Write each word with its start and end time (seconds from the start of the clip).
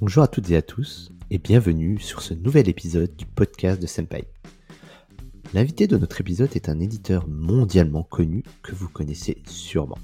Bonjour 0.00 0.22
à 0.22 0.28
toutes 0.28 0.48
et 0.48 0.56
à 0.56 0.62
tous 0.62 1.12
et 1.30 1.36
bienvenue 1.36 1.98
sur 2.00 2.22
ce 2.22 2.32
nouvel 2.32 2.70
épisode 2.70 3.14
du 3.16 3.26
podcast 3.26 3.82
de 3.82 3.86
Senpai. 3.86 4.24
L'invité 5.52 5.86
de 5.86 5.98
notre 5.98 6.22
épisode 6.22 6.56
est 6.56 6.70
un 6.70 6.80
éditeur 6.80 7.28
mondialement 7.28 8.02
connu 8.02 8.42
que 8.62 8.74
vous 8.74 8.88
connaissez 8.88 9.42
sûrement. 9.46 9.98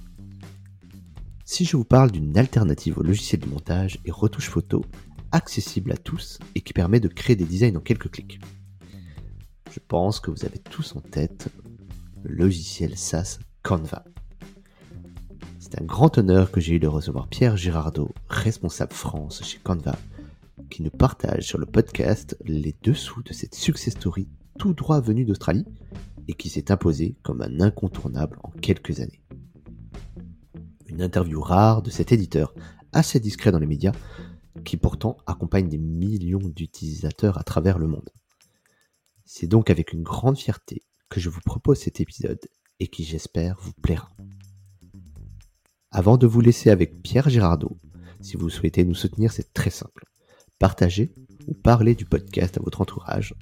Si 1.47 1.65
je 1.65 1.79
vous 1.79 1.87
parle 1.87 2.11
d'une 2.11 2.37
alternative 2.37 2.99
au 2.99 3.03
logiciel 3.03 3.41
de 3.41 3.47
montage 3.47 3.99
et 4.05 4.11
retouche 4.11 4.51
photo 4.51 4.85
accessible 5.33 5.93
à 5.93 5.97
tous 5.97 6.41
et 6.55 6.61
qui 6.61 6.75
permet 6.75 7.01
de 7.01 7.09
créer 7.09 7.35
des 7.35 7.47
designs 7.47 7.77
en 7.77 7.81
quelques 7.81 8.11
clics. 8.11 8.39
Je 9.73 9.81
pense 9.89 10.21
que 10.21 10.31
vous 10.31 10.45
avez 10.45 10.59
tous 10.59 10.95
en 10.95 11.01
tête 11.01 11.49
le 12.23 12.35
logiciel 12.35 12.99
SaaS 12.99 13.39
Canva. 13.63 14.05
Un 15.79 15.85
grand 15.85 16.17
honneur 16.17 16.53
que 16.53 16.61
j'ai 16.61 16.77
eu 16.77 16.79
de 16.81 16.87
recevoir 16.87 17.29
Pierre 17.29 17.59
Girardot, 17.59 18.09
responsable 18.31 18.95
France 18.95 19.43
chez 19.45 19.59
Canva, 19.59 19.99
qui 20.71 20.83
nous 20.83 20.91
partage 20.91 21.47
sur 21.47 21.59
le 21.59 21.67
podcast 21.67 22.35
les 22.47 22.75
dessous 22.83 23.23
de 23.23 23.35
cette 23.35 23.55
success 23.55 23.93
story 23.93 24.27
tout 24.59 24.73
droit 24.73 25.03
venue 25.03 25.27
d'Australie 25.27 25.67
et 26.29 26.33
qui 26.33 26.49
s'est 26.49 26.73
imposée 26.73 27.17
comme 27.23 27.43
un 27.43 27.61
incontournable 27.61 28.39
en 28.43 28.51
quelques 28.53 29.01
années. 29.01 29.23
Une 30.87 31.03
interview 31.03 31.43
rare 31.43 31.83
de 31.83 31.91
cet 31.91 32.11
éditeur, 32.11 32.55
assez 32.95 33.21
discret 33.21 33.53
dans 33.53 33.59
les 33.59 33.67
médias, 33.67 33.93
qui 34.65 34.79
pourtant 34.79 35.19
accompagne 35.27 35.69
des 35.69 35.79
millions 35.79 36.39
d'utilisateurs 36.39 37.37
à 37.37 37.45
travers 37.45 37.79
le 37.79 37.87
monde. 37.87 38.09
C'est 39.27 39.47
donc 39.47 39.69
avec 39.69 39.93
une 39.93 40.03
grande 40.03 40.39
fierté 40.39 40.83
que 41.11 41.21
je 41.21 41.29
vous 41.29 41.43
propose 41.45 41.81
cet 41.81 42.01
épisode 42.01 42.41
et 42.81 42.89
qui 42.89 43.05
j'espère 43.05 43.59
vous 43.61 43.75
plaira. 43.83 44.11
Avant 45.97 46.19
de 46.19 46.27
vous 46.27 46.43
laisser 46.43 46.69
avec 46.69 47.01
Pierre 47.01 47.31
Girardot, 47.31 47.79
si 48.21 48.37
vous 48.37 48.51
souhaitez 48.51 48.85
nous 48.85 48.95
soutenir, 48.95 49.33
c'est 49.33 49.55
très 49.55 49.71
simple. 49.71 50.05
Partagez 50.59 51.15
ou 51.47 51.55
parlez 51.55 51.95
du 51.95 52.05
podcast 52.05 52.59
à 52.59 52.61
votre 52.63 52.83
entourage. 52.83 53.35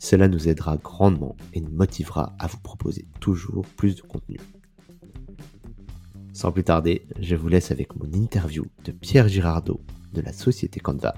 Cela 0.00 0.26
nous 0.26 0.48
aidera 0.48 0.76
grandement 0.76 1.36
et 1.52 1.60
nous 1.60 1.70
motivera 1.70 2.34
à 2.40 2.48
vous 2.48 2.58
proposer 2.58 3.06
toujours 3.20 3.64
plus 3.76 3.94
de 3.94 4.02
contenu. 4.02 4.40
Sans 6.32 6.50
plus 6.50 6.64
tarder, 6.64 7.06
je 7.20 7.36
vous 7.36 7.46
laisse 7.46 7.70
avec 7.70 7.94
mon 7.94 8.12
interview 8.12 8.66
de 8.84 8.90
Pierre 8.90 9.28
Girardot 9.28 9.80
de 10.12 10.20
la 10.20 10.32
société 10.32 10.80
Canva. 10.80 11.14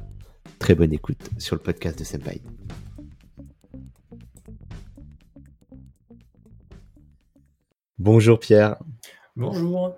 Très 0.58 0.74
bonne 0.74 0.92
écoute 0.92 1.30
sur 1.38 1.56
le 1.56 1.62
podcast 1.62 1.98
de 1.98 2.04
Senpai. 2.04 2.42
Bonjour 7.98 8.38
Pierre. 8.38 8.76
Bonjour. 9.36 9.94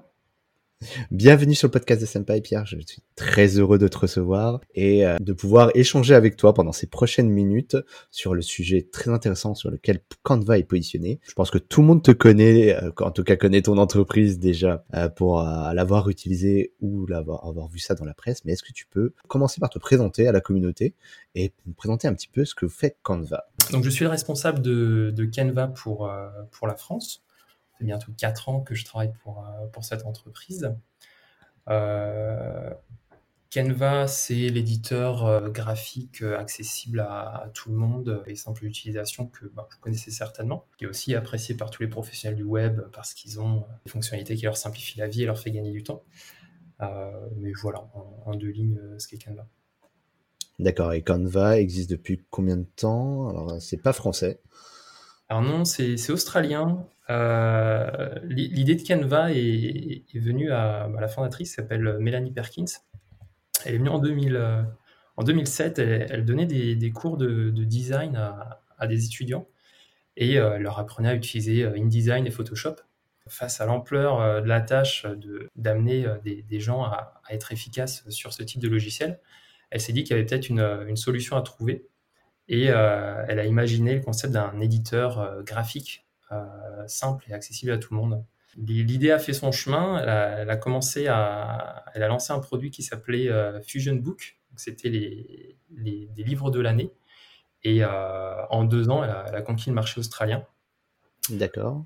Bienvenue 1.10 1.56
sur 1.56 1.66
le 1.66 1.72
podcast 1.72 2.00
de 2.00 2.06
Senpai 2.06 2.40
Pierre, 2.40 2.64
je 2.64 2.76
suis 2.78 3.02
très 3.16 3.58
heureux 3.58 3.78
de 3.78 3.88
te 3.88 3.98
recevoir 3.98 4.60
et 4.76 5.04
euh, 5.04 5.16
de 5.18 5.32
pouvoir 5.32 5.72
échanger 5.74 6.14
avec 6.14 6.36
toi 6.36 6.54
pendant 6.54 6.70
ces 6.70 6.86
prochaines 6.86 7.30
minutes 7.30 7.76
sur 8.12 8.32
le 8.32 8.42
sujet 8.42 8.82
très 8.82 9.10
intéressant 9.10 9.56
sur 9.56 9.72
lequel 9.72 10.00
Canva 10.22 10.56
est 10.56 10.62
positionné. 10.64 11.18
Je 11.26 11.32
pense 11.32 11.50
que 11.50 11.58
tout 11.58 11.80
le 11.80 11.88
monde 11.88 12.04
te 12.04 12.12
connaît, 12.12 12.80
euh, 12.80 12.92
en 13.00 13.10
tout 13.10 13.24
cas 13.24 13.34
connaît 13.34 13.62
ton 13.62 13.76
entreprise 13.76 14.38
déjà 14.38 14.84
euh, 14.94 15.08
pour 15.08 15.42
l'avoir 15.42 16.08
utilisé 16.10 16.74
ou 16.80 17.06
l'avoir 17.06 17.44
avoir 17.44 17.68
vu 17.68 17.80
ça 17.80 17.96
dans 17.96 18.04
la 18.04 18.14
presse, 18.14 18.44
mais 18.44 18.52
est-ce 18.52 18.62
que 18.62 18.72
tu 18.72 18.86
peux 18.86 19.14
commencer 19.26 19.60
par 19.60 19.70
te 19.70 19.80
présenter 19.80 20.28
à 20.28 20.32
la 20.32 20.40
communauté 20.40 20.94
et 21.34 21.52
me 21.66 21.72
présenter 21.72 22.06
un 22.06 22.14
petit 22.14 22.28
peu 22.28 22.44
ce 22.44 22.54
que 22.54 22.68
faites 22.68 22.98
Canva? 23.02 23.48
Donc 23.72 23.82
je 23.82 23.90
suis 23.90 24.04
le 24.04 24.10
responsable 24.10 24.62
de, 24.62 25.12
de 25.14 25.24
Canva 25.24 25.66
pour, 25.66 26.08
pour 26.52 26.68
la 26.68 26.76
France 26.76 27.24
fait 27.78 27.84
bientôt 27.84 28.12
4 28.16 28.48
ans 28.48 28.60
que 28.60 28.74
je 28.74 28.84
travaille 28.84 29.12
pour, 29.22 29.44
euh, 29.46 29.66
pour 29.68 29.84
cette 29.84 30.04
entreprise. 30.04 30.74
Euh, 31.68 32.70
Canva, 33.52 34.06
c'est 34.06 34.34
l'éditeur 34.34 35.24
euh, 35.24 35.48
graphique 35.48 36.22
accessible 36.22 37.00
à, 37.00 37.50
tout 37.54 37.70
le 37.70 37.76
monde 37.76 38.22
et 38.26 38.36
simple 38.36 38.62
d'utilisation 38.62 39.26
que 39.26 39.46
bah, 39.46 39.66
vous 39.70 39.78
connaissez 39.80 40.10
certainement, 40.10 40.66
qui 40.76 40.84
est 40.84 40.88
aussi 40.88 41.14
apprécié 41.14 41.54
par 41.54 41.70
tous 41.70 41.82
les 41.82 41.88
professionnels 41.88 42.36
du 42.36 42.44
web 42.44 42.82
parce 42.92 43.14
qu'ils 43.14 43.40
ont 43.40 43.64
des 43.84 43.90
fonctionnalités 43.90 44.36
qui 44.36 44.44
leur 44.44 44.56
simplifient 44.56 44.98
la 44.98 45.08
vie 45.08 45.22
et 45.22 45.26
leur 45.26 45.38
fait 45.38 45.50
gagner 45.50 45.72
du 45.72 45.82
temps. 45.82 46.04
mais 47.36 47.52
voilà, 47.60 47.88
en, 48.26 48.34
deux 48.34 48.50
lignes, 48.50 48.78
ce 48.98 49.08
qu'est 49.08 49.18
Canva. 49.18 49.46
D'accord, 50.58 50.92
et 50.92 51.02
Canva 51.02 51.58
existe 51.58 51.90
depuis 51.90 52.24
combien 52.30 52.56
de 52.56 52.66
temps? 52.76 53.28
Alors, 53.28 53.62
c'est 53.62 53.80
pas 53.80 53.92
français. 53.92 54.40
Alors 55.28 55.42
non, 55.42 55.64
c'est 55.64 56.10
australien. 56.10 56.86
Euh, 57.10 58.14
l'idée 58.24 58.74
de 58.74 58.86
Canva 58.86 59.32
est, 59.32 60.04
venue 60.14 60.50
à, 60.50 60.88
bah, 60.88 61.00
la 61.00 61.08
fondatrice, 61.08 61.54
s'appelle 61.54 61.98
Mélanie 62.00 62.32
Perkins. 62.32 62.64
Elle 63.64 63.74
est 63.74 63.78
venue 63.78 63.90
en, 63.90 63.98
2000, 63.98 64.36
euh, 64.36 64.62
en 65.16 65.24
2007. 65.24 65.78
Elle, 65.78 66.24
donnait 66.24 66.46
des, 66.46 66.90
cours 66.92 67.18
de, 67.18 67.50
design 67.50 68.16
à, 68.16 68.86
des 68.86 69.04
étudiants 69.04 69.46
et 70.16 70.38
euh, 70.38 70.54
elle 70.56 70.62
leur 70.62 70.78
apprenait 70.78 71.10
à 71.10 71.14
utiliser 71.14 71.66
InDesign 71.66 72.26
et 72.26 72.30
Photoshop. 72.30 72.76
Face 73.28 73.60
à 73.60 73.66
l'ampleur 73.66 74.42
de 74.42 74.48
la 74.48 74.62
tâche 74.62 75.06
d'amener 75.54 76.06
des, 76.24 76.60
gens 76.60 76.84
à, 76.84 77.20
être 77.28 77.52
efficaces 77.52 78.08
sur 78.08 78.32
ce 78.32 78.42
type 78.42 78.62
de 78.62 78.68
logiciel, 78.68 79.20
elle 79.70 79.82
s'est 79.82 79.92
dit 79.92 80.02
qu'il 80.02 80.16
y 80.16 80.18
avait 80.18 80.24
peut-être 80.24 80.48
une, 80.48 80.96
solution 80.96 81.36
à 81.36 81.42
trouver 81.42 81.86
et 82.48 82.64
elle 82.64 83.38
a 83.38 83.44
imaginé 83.44 83.94
le 83.94 84.00
concept 84.00 84.32
d'un 84.32 84.58
éditeur 84.60 85.42
graphique 85.44 86.08
euh, 86.30 86.44
simple 86.86 87.24
et 87.30 87.32
accessible 87.32 87.72
à 87.72 87.78
tout 87.78 87.94
le 87.94 88.00
monde. 88.00 88.22
L'idée 88.56 89.10
a 89.10 89.18
fait 89.18 89.32
son 89.32 89.50
chemin. 89.50 89.98
Elle 89.98 90.50
a, 90.50 90.56
commencé 90.56 91.06
à, 91.06 91.84
elle 91.94 92.02
a 92.02 92.08
lancé 92.08 92.32
un 92.32 92.38
produit 92.38 92.70
qui 92.70 92.82
s'appelait 92.82 93.28
euh, 93.28 93.62
Fusion 93.62 93.94
Book. 93.94 94.38
C'était 94.56 94.88
les, 94.90 95.58
des 95.70 96.22
livres 96.22 96.50
de 96.50 96.60
l'année. 96.60 96.90
Et 97.62 97.82
euh, 97.82 98.46
en 98.50 98.64
deux 98.64 98.90
ans, 98.90 99.04
elle 99.04 99.10
a, 99.10 99.42
conquis 99.42 99.70
le 99.70 99.74
marché 99.74 100.00
australien. 100.00 100.44
D'accord. 101.30 101.84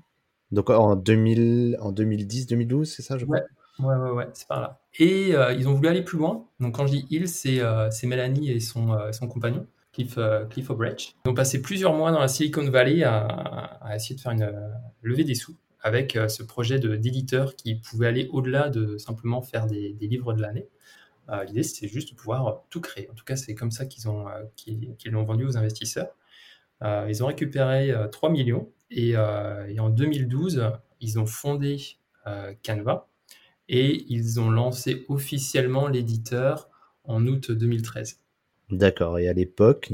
Donc 0.51 0.69
en, 0.69 0.95
2000, 0.95 1.77
en 1.79 1.91
2010, 1.91 2.47
2012, 2.47 2.91
c'est 2.91 3.01
ça, 3.01 3.17
je 3.17 3.25
crois? 3.25 3.39
Ouais, 3.79 3.95
ouais, 3.95 4.11
ouais, 4.11 4.27
c'est 4.33 4.47
par 4.47 4.61
là. 4.61 4.81
Et 4.99 5.29
ils 5.29 5.67
ont 5.69 5.73
voulu 5.73 5.87
aller 5.87 6.03
plus 6.03 6.17
loin. 6.17 6.45
Donc 6.59 6.75
quand 6.75 6.87
je 6.87 6.93
dis 6.93 7.07
ils, 7.09 7.29
c'est 7.29 7.61
Mélanie 8.03 8.51
et 8.51 8.59
son, 8.59 8.97
son 9.11 9.27
compagnon. 9.27 9.67
Cliff, 9.93 10.17
euh, 10.17 10.45
Cliff 10.45 10.69
O'Bridge. 10.69 11.13
Ils 11.25 11.29
ont 11.29 11.33
passé 11.33 11.61
plusieurs 11.61 11.93
mois 11.93 12.11
dans 12.11 12.19
la 12.19 12.27
Silicon 12.27 12.67
Valley 12.69 13.03
à, 13.03 13.79
essayer 13.95 14.15
de 14.15 14.21
faire 14.21 14.31
une 14.31 14.41
euh, 14.41 14.69
levée 15.01 15.23
des 15.23 15.35
sous 15.35 15.55
avec 15.81 16.15
euh, 16.15 16.27
ce 16.27 16.43
projet 16.43 16.79
d'éditeur 16.79 17.55
qui 17.55 17.75
pouvait 17.75 18.07
aller 18.07 18.27
au-delà 18.31 18.69
de 18.69 18.97
simplement 18.97 19.41
faire 19.41 19.67
des, 19.67 19.95
livres 20.01 20.33
de 20.33 20.41
l'année. 20.41 20.67
L'idée, 21.47 21.63
c'était 21.63 21.87
juste 21.87 22.09
de 22.11 22.15
pouvoir 22.15 22.63
tout 22.69 22.81
créer. 22.81 23.09
En 23.09 23.13
tout 23.13 23.23
cas, 23.23 23.37
c'est 23.37 23.55
comme 23.55 23.71
ça 23.71 23.85
qu'ils 23.85 24.09
ont 24.09 24.25
qu'ils, 24.57 24.93
l'ont 25.05 25.23
vendu 25.23 25.45
aux 25.45 25.55
investisseurs. 25.55 26.09
ils 26.81 27.23
ont 27.23 27.27
récupéré 27.27 27.93
3 28.11 28.29
millions 28.29 28.69
et, 28.91 29.15
en 29.17 29.89
2012, 29.89 30.69
ils 30.99 31.19
ont 31.19 31.25
fondé 31.25 31.77
Canva 32.65 33.07
et 33.69 34.05
ils 34.09 34.41
ont 34.41 34.51
lancé 34.51 35.05
officiellement 35.07 35.87
l'éditeur 35.87 36.69
en 37.05 37.25
août 37.25 37.51
2013. 37.51 38.22
D'accord. 38.73 39.19
Et 39.19 39.27
à 39.27 39.33
l'époque, 39.33 39.91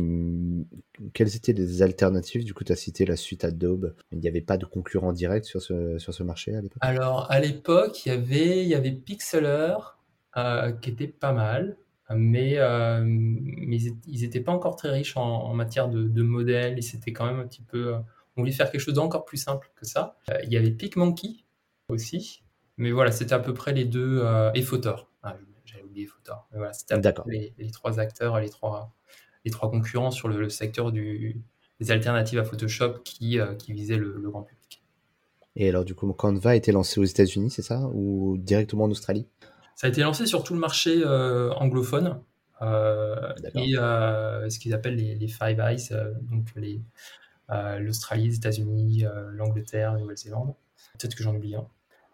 quelles 1.14 1.36
étaient 1.36 1.54
les 1.54 1.82
alternatives? 1.82 2.46
Du 2.46 2.54
coup, 2.54 2.64
tu 2.64 2.72
as 2.72 2.76
cité 2.76 3.06
la 3.06 3.16
suite 3.16 3.44
Adobe. 3.44 3.94
Il 4.12 4.20
n'y 4.20 4.28
avait 4.28 4.42
pas 4.42 4.58
de 4.58 4.66
concurrent 4.66 5.12
direct 5.12 5.46
sur 5.46 5.62
ce, 5.62 5.98
sur 5.98 6.14
ce 6.14 6.24
marché 6.24 6.56
à 6.56 6.62
l'époque? 6.62 6.78
Alors, 6.82 7.30
à 7.30 7.40
l'époque, 7.40 8.06
il 8.06 8.10
y 8.10 8.12
avait, 8.12 8.64
il 8.64 8.68
y 8.68 8.76
avait 8.76 8.92
Pixlr 8.92 9.98
euh, 10.38 10.72
qui 10.72 10.92
était 10.92 11.08
pas 11.08 11.34
mal, 11.34 11.76
mais, 12.10 12.58
euh, 12.58 13.04
mais 13.06 13.78
ils 14.08 14.22
n'étaient 14.22 14.40
pas 14.40 14.52
encore 14.52 14.76
très 14.76 14.92
riches 14.92 15.18
en, 15.18 15.54
matière 15.54 15.90
de, 15.90 16.22
modèles 16.22 16.78
et 16.78 16.82
c'était 16.82 17.12
quand 17.12 17.26
même 17.26 17.40
un 17.40 17.48
petit 17.48 17.64
peu. 17.64 17.96
Euh, 17.96 18.00
on 18.38 18.42
voulait 18.42 18.54
faire 18.54 18.72
quelque 18.72 18.82
chose 18.82 18.94
d'encore 18.94 19.26
plus 19.26 19.38
simple 19.38 19.72
que 19.76 19.86
ça. 19.86 20.18
il 20.44 20.54
y 20.54 20.58
avait 20.58 20.72
PicMonkey 20.72 21.44
aussi, 21.90 22.44
mais 22.78 22.92
voilà, 22.92 23.12
c'était 23.12 23.34
à 23.34 23.40
peu 23.40 23.54
près 23.54 23.74
les 23.74 23.86
deux. 23.86 24.24
et 24.54 24.62
Photor. 24.62 25.10
Ah, 25.24 25.36
c'était 26.72 26.96
les, 27.28 27.54
les, 27.58 27.72
trois 27.72 28.00
acteurs, 28.00 28.40
les 28.40 28.50
trois, 28.50 28.94
les 29.46 29.52
trois 29.52 29.70
concurrents 29.70 30.12
sur 30.12 30.28
le, 30.28 30.50
secteur 30.50 30.92
du, 30.92 31.42
des 31.80 31.92
alternatives 31.92 32.40
à 32.40 32.44
Photoshop 32.44 33.00
qui, 33.04 33.40
euh, 33.40 33.56
qui 33.56 33.74
visaient 33.74 33.98
le, 33.98 34.20
grand 34.30 34.44
public. 34.44 34.84
Et 35.56 35.70
alors, 35.70 35.86
du 35.86 35.96
coup, 35.96 36.12
Canva 36.14 36.52
a 36.52 36.56
été 36.56 36.72
lancé 36.72 37.00
aux 37.00 37.06
États-Unis, 37.06 37.50
c'est 37.50 37.62
ça? 37.62 37.82
Ou 37.94 38.38
directement 38.38 38.86
en 38.86 38.92
Australie? 38.92 39.28
Ça 39.76 39.88
a 39.88 39.90
été 39.90 40.02
lancé 40.02 40.26
sur 40.26 40.44
tout 40.44 40.54
le 40.54 40.60
marché 40.60 41.02
euh, 41.04 41.52
anglophone. 41.54 42.22
Euh, 42.62 43.34
et 43.56 43.72
ce 44.50 44.60
qu'ils 44.60 44.74
appellent 44.74 44.96
les, 44.96 45.16
les, 45.16 45.28
Five 45.28 45.60
Eyes, 45.60 45.90
donc 46.30 46.50
l'Australie, 47.80 48.28
les 48.28 48.36
États-Unis, 48.36 49.06
l'Angleterre, 49.32 49.94
la 49.94 50.00
Nouvelle-Zélande. 50.00 50.54
Peut-être 50.98 51.16
que 51.16 51.24
j'en 51.24 51.36
oublie 51.36 51.56
un. 51.56 51.66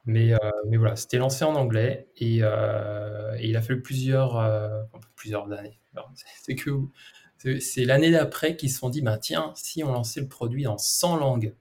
Mais, 0.06 0.34
euh, 0.34 0.38
mais 0.68 0.78
voilà, 0.78 0.96
c'était 0.96 1.18
lancé 1.18 1.44
en 1.46 1.56
anglais 1.56 2.08
et, 2.18 2.40
euh, 2.42 3.36
il 3.42 3.58
a 3.58 3.62
fallu 3.62 3.82
plusieurs, 3.82 4.38
euh, 4.38 4.84
plusieurs 5.16 5.52
années. 5.52 5.80
C'est 6.44 6.56
que 6.56 6.72
c'est 7.60 7.86
l'année 7.86 8.12
d'après 8.12 8.56
qu'ils 8.56 8.72
se 8.72 8.80
sont 8.80 8.90
dit, 8.90 9.02
bah, 9.02 9.20
tiens, 9.20 9.52
si 9.56 9.84
on 9.84 9.92
lançait 9.92 10.20
le 10.20 10.28
produit 10.28 10.66
en 10.66 10.80
100 10.80 11.18
langues. 11.18 11.54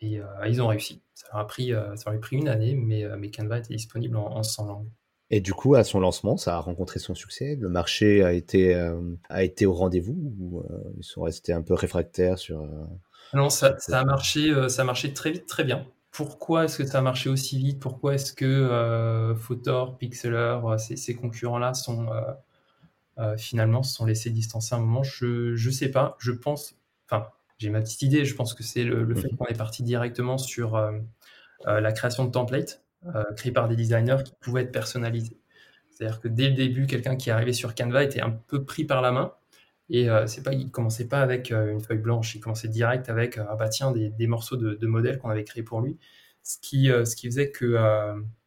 Et 0.00 0.20
ils 0.46 0.62
ont 0.62 0.68
réussi. 0.68 1.02
Ça 1.12 1.26
leur 1.32 1.42
a 1.42 1.46
pris, 1.46 1.72
ça 1.96 2.10
pris 2.12 2.36
une 2.36 2.48
année, 2.48 2.74
mais, 2.74 3.04
mais 3.18 3.30
Canva 3.30 3.58
était 3.58 3.74
disponible 3.74 4.16
en, 4.16 4.36
en 4.36 4.42
100 4.42 4.66
langues. 4.66 4.88
Et 5.30 5.40
du 5.40 5.52
coup, 5.52 5.74
à 5.74 5.84
son 5.84 6.00
lancement, 6.00 6.38
ça 6.38 6.56
a 6.56 6.60
rencontré 6.60 7.00
son 7.00 7.14
succès. 7.14 7.58
Le 7.60 7.68
marché 7.68 8.22
a 8.22 8.32
été, 8.32 8.74
a 9.28 9.42
été 9.42 9.66
au 9.66 9.74
rendez-vous 9.74 10.34
ou 10.38 10.62
ils 10.96 11.04
sont 11.04 11.22
restés 11.22 11.52
un 11.52 11.62
peu 11.62 11.74
réfractaires 11.74 12.38
sur. 12.38 12.66
non, 13.34 13.50
ça, 13.50 13.76
ça, 13.78 14.00
a 14.00 14.04
marché, 14.04 14.54
ça 14.70 14.82
a 14.82 14.84
marché 14.84 15.12
très 15.12 15.32
vite, 15.32 15.46
très 15.46 15.64
bien 15.64 15.86
pourquoi 16.18 16.64
est-ce 16.64 16.78
que 16.78 16.84
ça 16.84 16.98
a 16.98 17.00
marché 17.00 17.30
aussi 17.30 17.58
vite? 17.58 17.78
Pourquoi 17.78 18.14
est-ce 18.14 18.32
que 18.32 18.44
euh, 18.44 19.36
Photor, 19.36 19.98
Pixeler, 19.98 20.58
euh, 20.64 20.76
ces, 20.76 21.14
concurrents-là 21.14 21.74
sont 21.74 22.08
euh, 23.20 23.36
finalement 23.36 23.84
se 23.84 23.94
sont 23.94 24.04
laissés 24.04 24.30
distancer 24.30 24.74
un 24.74 24.80
moment? 24.80 25.04
Je 25.04 25.52
ne 25.52 25.70
sais 25.70 25.92
pas. 25.92 26.16
Je 26.18 26.32
pense, 26.32 26.74
enfin, 27.08 27.28
j'ai 27.58 27.70
ma 27.70 27.80
petite 27.82 28.02
idée. 28.02 28.24
Je 28.24 28.34
pense 28.34 28.52
que 28.52 28.64
c'est 28.64 28.82
le, 28.82 29.14
fait 29.14 29.30
mhm. 29.30 29.36
qu'on 29.36 29.46
est 29.46 29.56
parti 29.56 29.84
directement 29.84 30.38
sur 30.38 30.76
la 31.64 31.92
création 31.92 32.24
de 32.24 32.32
templates 32.32 32.82
créés 33.36 33.52
par 33.52 33.68
des 33.68 33.76
designers 33.76 34.24
qui 34.24 34.32
pouvaient 34.40 34.62
être 34.62 34.72
personnalisés. 34.72 35.38
C'est-à-dire 35.92 36.18
que 36.20 36.26
dès 36.26 36.48
le 36.48 36.56
début, 36.56 36.88
quelqu'un 36.88 37.14
qui 37.14 37.28
est 37.28 37.32
arrivé 37.32 37.52
sur 37.52 37.76
Canva 37.76 38.02
était 38.02 38.22
un 38.22 38.30
peu 38.30 38.64
pris 38.64 38.82
par 38.82 39.02
la 39.02 39.12
main 39.12 39.34
et 39.90 40.10
euh, 40.10 40.26
c'est 40.26 40.42
pas, 40.42 40.52
il 40.52 40.70
commençait 40.70 41.08
pas 41.08 41.22
avec 41.22 41.50
euh, 41.50 41.72
une 41.72 41.80
feuille 41.80 41.98
blanche, 41.98 42.34
il 42.34 42.40
commençait 42.40 42.68
direct 42.68 43.08
avec 43.08 43.38
euh, 43.38 43.44
ah 43.48 43.56
bah 43.56 43.68
tiens 43.68 43.92
des, 43.92 44.26
morceaux 44.26 44.56
de, 44.56 44.74
de 44.74 44.86
modèles 44.86 45.18
qu'on 45.18 45.30
avait 45.30 45.44
créés 45.44 45.62
pour 45.62 45.80
lui, 45.80 45.98
ce 46.42 46.58
qui, 46.60 46.86
ce 46.88 47.16
qui 47.16 47.26
faisait 47.26 47.50
que 47.50 47.66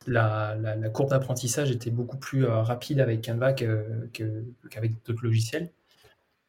la, 0.08 0.56
la, 0.56 0.90
courbe 0.90 1.10
d'apprentissage 1.12 1.72
était 1.72 1.92
beaucoup 1.92 2.18
plus 2.18 2.46
rapide 2.46 3.00
avec 3.00 3.24
Canva 3.24 3.54
qu'avec 3.54 5.04
d'autres 5.06 5.24
logiciels. 5.24 5.72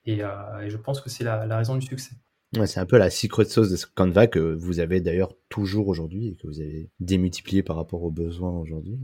Et, 0.07 0.21
et, 0.21 0.71
je 0.71 0.77
pense 0.79 1.01
que 1.01 1.11
c'est 1.11 1.25
la, 1.25 1.47
la 1.47 1.59
raison 1.59 1.77
du 1.77 1.87
succès. 1.87 2.13
Ouais, 2.59 2.67
c'est 2.67 2.81
un 2.81 2.87
peu 2.87 2.99
la 2.99 3.09
secret 3.09 3.47
sauce 3.47 3.71
de 3.71 3.79
Canva 3.95 4.27
que 4.27 4.39
vous 4.39 4.81
avez 4.81 5.01
d'ailleurs 5.01 5.35
toujours 5.49 5.89
aujourd'hui 5.89 6.29
et 6.29 6.35
que 6.35 6.47
vous 6.47 6.61
avez 6.61 6.91
démultiplié 7.01 7.63
par 7.63 7.77
rapport 7.77 8.03
aux 8.03 8.11
besoins 8.11 8.51
aujourd'hui. 8.51 8.99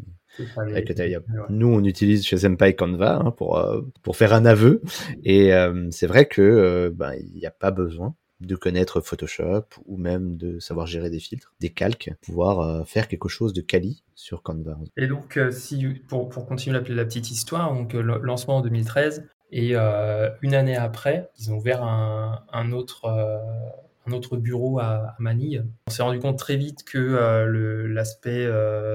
Nous, 1.48 1.66
on 1.66 1.82
utilise 1.82 2.26
chez 2.26 2.36
Senpai 2.36 2.74
Canva 2.74 3.22
hein, 3.24 3.30
pour, 3.30 3.58
euh, 3.58 3.80
pour 4.02 4.16
faire 4.16 4.34
un 4.34 4.44
aveu. 4.44 4.82
Et 5.24 5.54
euh, 5.54 5.88
c'est 5.90 6.06
vrai 6.06 6.26
que 6.26 6.42
euh, 6.42 6.90
ben, 6.94 7.14
il 7.14 7.38
n'y 7.38 7.46
a 7.46 7.50
pas 7.50 7.70
besoin 7.70 8.14
de 8.40 8.54
connaître 8.54 9.00
Photoshop 9.00 9.64
ou 9.86 9.96
même 9.96 10.36
de 10.36 10.60
savoir 10.60 10.86
gérer 10.86 11.08
des 11.08 11.18
filtres, 11.18 11.54
des 11.58 11.70
calques, 11.70 12.12
pouvoir 12.20 12.86
faire 12.86 13.08
quelque 13.08 13.28
chose 13.28 13.52
de 13.52 13.62
quali 13.62 14.04
sur 14.14 14.42
Canva. 14.42 14.78
Et 14.96 15.08
donc, 15.08 15.40
si, 15.50 15.86
pour, 16.06 16.28
pour 16.28 16.46
continuer 16.46 16.78
la, 16.78 16.94
la 16.94 17.04
petite 17.04 17.32
histoire, 17.32 17.74
donc 17.74 17.94
lancement 17.94 18.58
en 18.58 18.60
2013, 18.60 19.24
et 19.50 19.70
euh, 19.74 20.30
une 20.42 20.54
année 20.54 20.76
après, 20.76 21.30
ils 21.38 21.50
ont 21.50 21.56
ouvert 21.56 21.82
un, 21.82 22.44
euh, 22.54 24.12
autre 24.12 24.36
bureau 24.36 24.78
à, 24.78 25.14
Manille. 25.18 25.64
On 25.86 25.90
s'est 25.90 26.02
rendu 26.02 26.18
compte 26.18 26.38
très 26.38 26.56
vite 26.56 26.84
que 26.84 26.98
euh, 26.98 27.88
l'aspect 27.88 28.48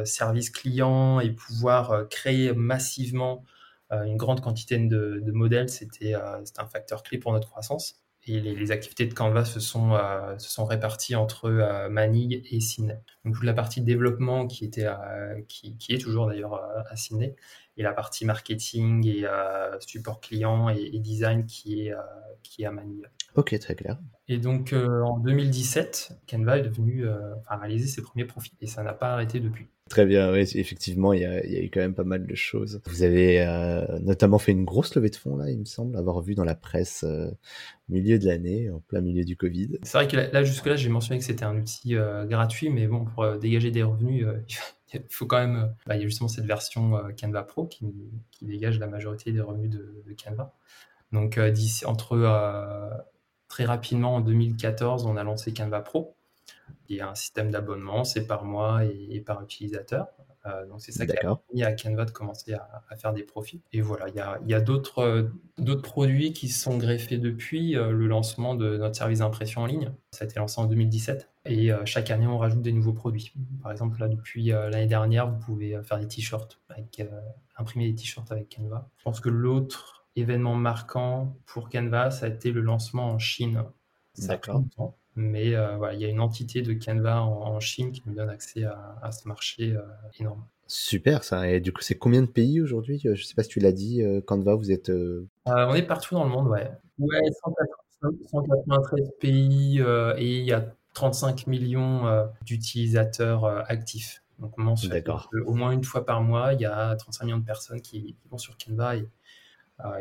service 0.06 0.50
client 0.50 1.20
et 1.20 1.32
pouvoir 1.32 2.08
créer 2.10 2.54
massivement 2.54 3.44
une 3.92 4.18
grande 4.18 4.42
quantité 4.42 4.78
de, 4.78 5.32
modèles, 5.32 5.70
c'était 5.70 6.16
un 6.16 6.68
facteur 6.68 7.04
clé 7.04 7.20
pour 7.20 7.32
notre 7.32 7.50
croissance. 7.50 8.00
Et 8.26 8.40
les, 8.40 8.72
activités 8.72 9.06
de 9.06 9.14
Canva 9.14 9.46
se 9.46 9.60
sont, 9.60 10.66
réparties 10.66 11.16
entre 11.16 11.88
Manille 11.90 12.42
et 12.50 12.60
Sydney. 12.60 12.98
Donc 13.24 13.36
toute 13.36 13.44
la 13.44 13.54
partie 13.54 13.82
développement 13.82 14.48
qui 14.48 14.66
est 14.66 16.02
toujours 16.02 16.28
d'ailleurs 16.28 16.60
à 16.90 16.96
Sydney 16.96 17.36
et 17.78 17.84
la 17.84 17.94
partie 17.94 18.26
marketing 18.26 19.08
et 19.08 19.26
euh, 19.26 19.80
support 19.80 20.20
client 20.22 20.70
et, 20.70 21.00
design 21.00 21.46
qui 21.46 21.88
est, 21.88 21.94
euh, 21.94 21.98
qui 22.44 22.64
est 22.64 22.66
à 22.66 22.72
Manille. 22.72 23.10
Ok, 23.36 23.58
très 23.60 23.76
clair. 23.76 23.98
Et 24.28 24.38
donc 24.38 24.74
euh, 24.74 25.02
en 25.02 25.18
2017, 25.20 26.14
Canva 26.30 26.60
est 26.60 26.64
devenu, 26.64 27.06
enfin, 27.40 27.60
réaliser 27.60 27.88
ses 27.88 28.02
premiers 28.02 28.26
profits 28.26 28.54
et 28.62 28.68
ça 28.68 28.84
n'a 28.84 28.94
pas 28.94 29.14
arrêté 29.14 29.40
depuis. 29.40 29.68
Très 29.90 30.06
bien, 30.06 30.32
oui, 30.32 30.50
effectivement, 30.56 31.12
il 31.12 31.22
y, 31.22 31.26
a, 31.26 31.46
il 31.46 31.52
y, 31.52 31.58
a, 31.58 31.62
eu 31.62 31.70
quand 31.70 31.82
même 31.82 31.94
pas 31.94 32.06
mal 32.06 32.26
de 32.26 32.36
choses. 32.36 32.82
Vous 32.86 33.04
avez 33.04 33.46
notamment 34.02 34.40
fait 34.40 34.54
une 34.54 34.64
grosse 34.64 34.96
levée 34.96 35.10
de 35.10 35.16
fonds, 35.18 35.36
là, 35.36 35.52
il 35.52 35.60
me 35.60 35.66
semble, 35.66 35.98
avoir 35.98 36.22
vu 36.22 36.36
dans 36.36 36.46
la 36.46 36.56
presse 36.56 37.06
milieu 37.90 38.18
de 38.18 38.26
l'année, 38.26 38.70
en 38.70 38.80
plein 38.80 39.02
milieu 39.02 39.26
du 39.26 39.36
Covid. 39.36 39.80
C'est 39.84 39.98
vrai 39.98 40.08
que 40.08 40.16
là, 40.16 40.44
jusque-là, 40.44 40.78
j'ai 40.78 40.88
mentionné 40.88 41.20
que 41.20 41.26
c'était 41.26 41.44
un 41.44 41.58
outil 41.58 41.96
gratuit, 42.30 42.70
mais 42.70 42.88
bon, 42.88 43.04
pour 43.04 43.38
dégager 43.38 43.72
des 43.72 43.84
revenus, 43.84 44.26
il 44.94 45.02
faut 45.10 45.26
quand 45.26 45.40
même. 45.40 45.56
Euh, 45.56 45.68
bah, 45.86 45.96
il 45.96 46.02
y 46.02 46.04
a 46.04 46.08
justement 46.08 46.28
cette 46.28 46.46
version 46.46 46.98
euh, 46.98 47.12
Canva 47.20 47.44
Pro 47.44 47.66
qui, 47.66 47.94
dégage 48.42 48.80
la 48.80 48.88
majorité 48.88 49.32
des 49.32 49.42
revenus 49.42 49.70
de, 49.70 50.16
Canva. 50.22 50.54
Donc, 51.12 51.38
euh, 51.38 51.54
entre 51.86 53.04
très 53.48 53.66
rapidement 53.66 54.16
en 54.16 54.22
2014, 54.22 55.06
on 55.06 55.18
a 55.18 55.24
lancé 55.24 55.54
Canva 55.54 55.82
Pro. 55.82 56.16
Il 56.90 56.98
y 56.98 57.02
a 57.02 57.10
un 57.10 57.16
système 57.16 57.52
d'abonnement, 57.52 58.04
c'est 58.04 58.28
par 58.28 58.46
mois 58.46 58.84
et 58.84 59.22
par 59.22 59.42
utilisateur. 59.42 60.08
Euh, 60.46 60.66
donc 60.68 60.82
c'est 60.82 60.92
ça 60.92 61.06
qui 61.06 61.14
a 61.14 61.22
permis 61.22 61.64
à 61.64 61.74
Canva 61.74 62.06
de 62.06 62.12
commencer 62.12 62.54
à, 62.54 62.96
faire 62.98 63.14
des 63.14 63.24
profits. 63.24 63.62
Et 63.72 63.82
voilà, 63.82 64.10
il 64.10 64.16
y 64.16 64.20
a, 64.20 64.40
y 64.46 64.54
a 64.54 64.62
d'autres, 64.62 65.00
euh, 65.00 65.24
d'autres 65.58 65.82
produits 65.82 66.34
qui 66.34 66.50
sont 66.50 66.78
greffés 66.78 67.18
depuis 67.18 67.78
euh, 67.78 67.92
le 67.92 68.08
lancement 68.08 68.56
de 68.56 68.78
notre 68.78 68.96
service 68.96 69.20
d'impression 69.20 69.62
en 69.62 69.66
ligne. 69.66 69.92
Ça 70.12 70.26
a 70.26 70.28
été 70.28 70.40
lancé 70.40 70.60
en 70.60 70.66
2017. 70.66 71.30
Et 71.46 71.72
chaque 71.84 72.10
année, 72.10 72.26
on 72.26 72.38
rajoute 72.38 72.62
des 72.62 72.72
nouveaux 72.72 72.94
produits. 72.94 73.34
Par 73.62 73.74
exemple, 73.74 74.00
là, 74.00 74.08
depuis 74.08 74.46
l'année 74.46 74.88
dernière, 74.88 75.30
vous 75.30 75.40
pouvez 75.40 75.78
faire 75.84 76.00
des 76.00 76.08
t-shirts, 76.08 76.62
avec, 76.70 77.06
imprimer 77.58 77.90
des 77.90 77.96
t-shirts 77.96 78.32
avec 78.32 78.56
Canva. 78.56 78.88
Je 78.96 79.04
pense 79.04 79.20
que 79.20 79.28
l'autre 79.28 80.06
événement 80.16 80.56
marquant 80.56 81.36
pour 81.46 81.70
Canva, 81.70 82.12
ça 82.12 82.28
a 82.28 82.30
été 82.30 82.54
le 82.54 82.62
lancement 82.62 83.10
en 83.10 83.20
Chine. 83.20 83.66
D'accord. 84.20 84.64
Mais 85.16 85.56
euh, 85.56 85.78
voilà, 85.78 85.94
il 85.94 86.02
y 86.02 86.06
a 86.06 86.08
une 86.08 86.20
entité 86.20 86.62
de 86.62 86.74
Canva 86.74 87.22
en, 87.22 87.60
Chine 87.60 87.92
qui 87.92 88.02
nous 88.06 88.16
donne 88.16 88.30
accès 88.30 88.64
à, 88.64 89.12
ce 89.12 89.28
marché 89.28 89.74
euh, 89.76 89.82
énorme. 90.20 90.44
Super 90.66 91.24
ça. 91.24 91.48
Et 91.48 91.60
du 91.60 91.72
coup, 91.72 91.82
c'est 91.82 91.98
combien 91.98 92.22
de 92.22 92.28
pays 92.28 92.62
aujourd'hui? 92.62 93.00
Je 93.04 93.10
ne 93.10 93.16
sais 93.16 93.36
pas 93.36 93.44
si 93.44 93.50
tu 93.50 93.60
l'as 93.60 93.72
dit, 93.72 94.02
euh, 94.02 94.22
Canva, 94.22 94.56
vous 94.56 94.72
êtes. 94.72 94.92
on 95.46 95.76
est 95.76 95.84
partout 95.84 96.16
dans 96.16 96.24
le 96.24 96.32
monde, 96.32 96.48
ouais. 96.48 96.72
Ouais, 96.98 97.20
193 98.02 99.12
pays 99.20 99.80
et 99.80 100.38
il 100.38 100.44
y 100.44 100.52
a 100.52 100.66
35 100.94 101.48
millions 101.48 102.28
d'utilisateurs 102.46 103.46
actifs. 103.70 104.24
Donc 104.40 104.56
D'accord. 104.90 105.30
Au 105.46 105.54
moins 105.54 105.72
une 105.72 105.84
fois 105.84 106.06
par 106.06 106.22
mois, 106.22 106.54
il 106.54 106.62
y 106.62 106.66
a 106.66 106.96
35 106.96 107.26
millions 107.26 107.38
de 107.38 107.46
personnes 107.46 107.82
qui, 107.82 108.16
vont 108.30 108.38
sur 108.38 108.58
Canva 108.58 108.98
et 108.98 109.08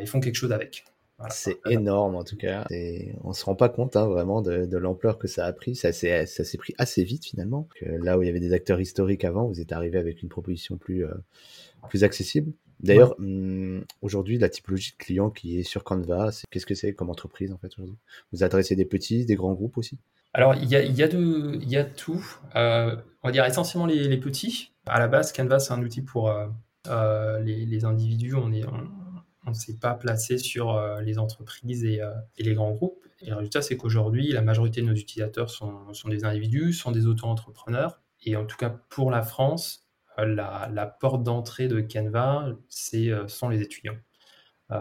ils 0.01 0.07
font 0.07 0.19
quelque 0.19 0.35
chose 0.35 0.51
avec 0.51 0.85
c'est 1.29 1.59
énorme 1.69 2.15
en 2.15 2.23
tout 2.23 2.37
cas. 2.37 2.65
Et 2.69 3.13
on 3.23 3.33
se 3.33 3.45
rend 3.45 3.55
pas 3.55 3.69
compte 3.69 3.95
hein, 3.95 4.07
vraiment 4.07 4.41
de, 4.41 4.65
de 4.65 4.77
l'ampleur 4.77 5.17
que 5.17 5.27
ça 5.27 5.45
a 5.45 5.53
pris. 5.53 5.75
Ça 5.75 5.91
s'est 5.91 6.57
pris 6.57 6.73
assez 6.77 7.03
vite 7.03 7.25
finalement. 7.25 7.67
Que 7.79 7.85
là 7.85 8.17
où 8.17 8.23
il 8.23 8.25
y 8.27 8.29
avait 8.29 8.39
des 8.39 8.53
acteurs 8.53 8.79
historiques 8.79 9.23
avant, 9.23 9.47
vous 9.47 9.61
êtes 9.61 9.71
arrivé 9.71 9.97
avec 9.97 10.21
une 10.21 10.29
proposition 10.29 10.77
plus, 10.77 11.05
euh, 11.05 11.13
plus 11.89 12.03
accessible. 12.03 12.51
D'ailleurs, 12.79 13.15
hum, 13.19 13.85
aujourd'hui, 14.01 14.37
la 14.37 14.49
typologie 14.49 14.91
de 14.91 14.97
client 14.97 15.29
qui 15.29 15.59
est 15.59 15.63
sur 15.63 15.83
Canva, 15.83 16.31
qu'est-ce 16.51 16.65
que 16.65 16.75
c'est 16.75 16.93
comme 16.93 17.09
entreprise 17.09 17.53
en 17.53 17.57
fait 17.57 17.71
aujourd'hui? 17.77 17.97
Vous 18.33 18.43
adressez 18.43 18.75
des 18.75 18.85
petits, 18.85 19.25
des 19.25 19.35
grands 19.35 19.53
groupes 19.53 19.77
aussi? 19.77 19.97
Alors, 20.33 20.55
il 20.55 20.67
y 20.67 20.75
a, 20.75 20.83
y, 20.83 21.03
a 21.03 21.07
de, 21.07 21.59
y 21.63 21.77
a 21.77 21.83
tout. 21.85 22.25
Euh, 22.55 22.95
on 23.21 23.27
va 23.27 23.31
dire 23.31 23.45
essentiellement 23.45 23.85
les, 23.85 24.07
les, 24.07 24.17
petits. 24.17 24.71
À 24.87 24.99
la 24.99 25.07
base, 25.07 25.31
Canva, 25.31 25.59
c'est 25.59 25.73
un 25.73 25.81
outil 25.81 26.01
pour 26.01 26.29
euh, 26.29 26.47
euh 26.87 27.39
les, 27.39 27.65
les, 27.65 27.85
individus. 27.85 28.35
On 28.35 28.51
est, 28.51 28.65
on 28.65 29.02
ne 29.49 29.55
s'est 29.55 29.77
pas 29.77 29.93
placé 29.93 30.37
sur 30.37 30.71
euh, 30.71 31.01
les 31.01 31.19
entreprises 31.19 31.85
euh, 31.85 32.13
et, 32.37 32.43
les 32.43 32.53
grands 32.53 32.71
groupes. 32.71 33.05
Et 33.21 33.29
le 33.29 33.35
résultat, 33.35 33.61
c'est 33.61 33.77
qu'aujourd'hui, 33.77 34.31
la 34.31 34.41
majorité 34.41 34.81
de 34.81 34.87
nos 34.87 34.93
utilisateurs 34.93 35.49
sont, 35.49 35.91
des 36.09 36.25
individus, 36.25 36.73
sont 36.73 36.91
des 36.91 37.07
auto-entrepreneurs. 37.07 38.01
Et 38.25 38.35
en 38.35 38.45
tout 38.45 38.57
cas, 38.57 38.69
pour 38.69 39.11
la 39.11 39.21
France, 39.21 39.87
euh, 40.19 40.25
la, 40.25 40.97
porte 40.99 41.23
d'entrée 41.23 41.67
de 41.67 41.81
Canva, 41.81 42.49
c'est 42.69 43.11
sont 43.27 43.49
les 43.49 43.61
étudiants. 43.61 43.97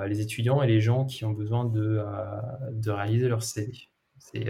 les 0.06 0.20
étudiants 0.20 0.62
et 0.62 0.66
les 0.66 0.80
gens 0.80 1.04
qui 1.04 1.24
ont 1.24 1.32
besoin 1.32 1.64
de, 1.64 2.02
de 2.70 2.90
réaliser 2.90 3.28
leur 3.28 3.42
CV. 3.42 3.90
C'est 4.18 4.48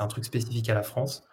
un 0.00 0.06
truc 0.08 0.24
spécifique 0.24 0.68
à 0.68 0.74
la 0.74 0.82
France. 0.82 1.26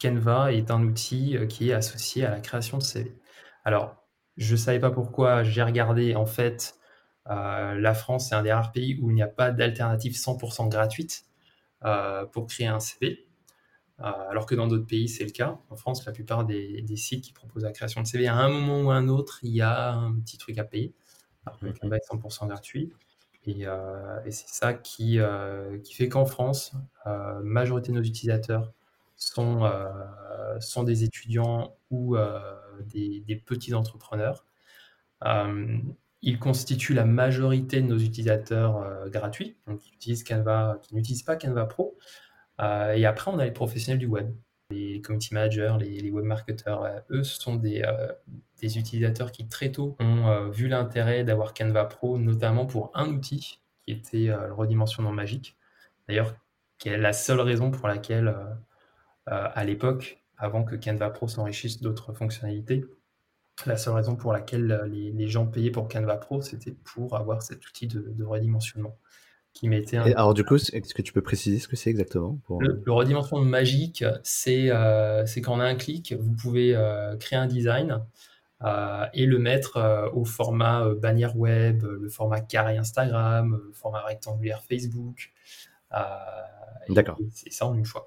Canva 0.00 0.52
est 0.52 0.70
un 0.70 0.82
outil 0.82 1.36
qui 1.48 1.70
est 1.70 1.72
associé 1.72 2.24
à 2.24 2.30
la 2.30 2.40
création 2.40 2.78
de 2.78 2.82
CV. 2.82 3.16
Alors, 3.64 4.06
je 4.36 4.52
ne 4.52 4.58
savais 4.58 4.78
pas 4.78 4.90
pourquoi, 4.90 5.42
j'ai 5.42 5.62
regardé, 5.62 6.14
en 6.14 6.26
fait, 6.26 6.75
la 7.28 7.94
France, 7.94 8.28
c'est 8.28 8.34
un 8.34 8.42
des 8.42 8.52
rares 8.52 8.72
pays 8.72 8.98
où 9.00 9.10
il 9.10 9.14
n'y 9.14 9.22
a 9.22 9.28
pas 9.28 9.50
d'alternative 9.50 10.14
100% 10.14 10.68
gratuite 10.68 11.26
euh, 11.84 12.24
pour 12.26 12.46
créer 12.46 12.66
un 12.66 12.80
CV. 12.80 13.26
Euh, 14.00 14.04
alors 14.30 14.46
que 14.46 14.54
dans 14.54 14.66
d'autres 14.66 14.86
pays, 14.86 15.08
c'est 15.08 15.24
le 15.24 15.30
cas. 15.30 15.58
En 15.70 15.76
France, 15.76 16.04
la 16.06 16.12
plupart 16.12 16.44
des, 16.44 16.84
sites 16.96 17.22
qui 17.22 17.32
proposent 17.32 17.64
la 17.64 17.72
création 17.72 18.00
de 18.00 18.06
CV, 18.06 18.26
à 18.26 18.34
un 18.34 18.48
moment 18.48 18.80
ou 18.80 18.90
un 18.90 19.08
autre, 19.08 19.40
il 19.42 19.52
y 19.52 19.60
a 19.60 19.92
un 19.92 20.14
petit 20.20 20.38
truc 20.38 20.58
à 20.58 20.64
payer. 20.64 20.94
Alors 21.44 21.60
que 21.60 21.66
est 21.66 22.10
100% 22.10 22.48
gratuit. 22.48 22.92
Et, 23.44 23.66
c'est 24.30 24.48
ça 24.48 24.74
qui, 24.74 25.20
qui 25.84 25.94
fait 25.94 26.08
qu'en 26.08 26.26
France, 26.26 26.72
la 27.04 27.38
majorité 27.42 27.92
de 27.92 27.98
nos 27.98 28.02
utilisateurs 28.02 28.72
sont, 29.14 29.70
sont 30.60 30.82
des 30.82 31.04
étudiants 31.04 31.76
ou 31.90 32.16
des, 32.84 33.42
petits 33.46 33.74
entrepreneurs. 33.74 34.44
Euh, 36.26 36.30
ils 36.30 36.38
constituent 36.38 36.94
la 36.94 37.04
majorité 37.04 37.80
de 37.80 37.86
nos 37.86 37.98
utilisateurs 37.98 38.78
euh, 38.78 39.08
gratuits, 39.08 39.56
donc 39.66 39.80
qui 39.80 39.92
utilisent 39.94 40.24
Canva, 40.24 40.78
qui 40.82 40.94
n'utilisent 40.94 41.22
pas 41.22 41.36
Canva 41.36 41.66
Pro. 41.66 41.96
Euh, 42.60 42.92
et 42.94 43.06
après, 43.06 43.30
on 43.30 43.38
a 43.38 43.44
les 43.44 43.52
professionnels 43.52 43.98
du 43.98 44.06
web, 44.06 44.34
les 44.70 45.00
community 45.00 45.34
managers, 45.34 45.76
les, 45.80 46.10
web 46.10 46.24
marketeurs. 46.24 46.84
eux, 47.10 47.22
ce 47.22 47.40
sont 47.40 47.56
des, 47.56 47.82
des 48.60 48.78
utilisateurs 48.78 49.30
qui 49.30 49.46
très 49.46 49.70
tôt 49.70 49.96
ont 50.00 50.48
vu 50.50 50.66
l'intérêt 50.66 51.22
d'avoir 51.22 51.54
Canva 51.54 51.84
Pro, 51.84 52.18
notamment 52.18 52.66
pour 52.66 52.90
un 52.94 53.08
outil 53.08 53.60
qui 53.84 53.92
était 53.92 54.26
le 54.26 54.52
redimensionnement 54.52 55.12
magique. 55.12 55.56
D'ailleurs, 56.08 56.34
qui 56.78 56.88
est 56.88 56.96
la 56.96 57.12
seule 57.12 57.40
raison 57.40 57.70
pour 57.70 57.86
laquelle, 57.86 58.34
à 59.26 59.64
l'époque, 59.64 60.24
avant 60.36 60.64
que 60.64 60.74
Canva 60.74 61.10
Pro 61.10 61.28
s'enrichisse 61.28 61.80
d'autres 61.80 62.12
fonctionnalités, 62.12 62.84
la 63.64 63.76
seule 63.76 63.94
raison 63.94 64.16
pour 64.16 64.32
laquelle 64.32 64.82
les, 64.90 65.28
gens 65.28 65.46
payaient 65.46 65.70
pour 65.70 65.88
Canva 65.88 66.16
Pro, 66.16 66.42
c'était 66.42 66.72
pour 66.72 67.16
avoir 67.16 67.42
cet 67.42 67.66
outil 67.66 67.86
de 67.86 68.24
redimensionnement 68.24 68.98
alors 70.16 70.34
du 70.34 70.44
coup, 70.44 70.56
est-ce 70.56 70.94
que 70.94 71.02
tu 71.02 71.12
peux 71.12 71.22
préciser 71.22 71.58
ce 71.58 71.68
que 71.68 71.76
c'est 71.76 71.90
exactement 71.90 72.38
le, 72.60 72.82
redimensionnement 72.92 73.44
magique, 73.44 74.04
c'est 74.22 74.70
euh, 74.70 75.24
on 75.48 75.60
a 75.60 75.64
un 75.64 75.74
clic, 75.74 76.14
vous 76.18 76.32
pouvez 76.32 76.74
euh, 76.74 77.16
créer 77.16 77.38
un 77.38 77.46
design 77.46 78.02
euh, 78.62 79.06
et 79.14 79.26
le 79.26 79.38
mettre 79.38 80.10
au 80.14 80.24
format 80.24 80.88
bannière 80.94 81.36
web, 81.36 81.82
le 81.82 82.08
format 82.08 82.40
carré 82.40 82.76
Instagram, 82.76 83.60
le 83.66 83.72
format 83.72 84.02
rectangulaire 84.02 84.62
Facebook. 84.62 85.32
D'accord. 86.88 87.18
C'est 87.32 87.52
ça 87.52 87.66
en 87.66 87.74
une 87.74 87.84
fois. 87.84 88.06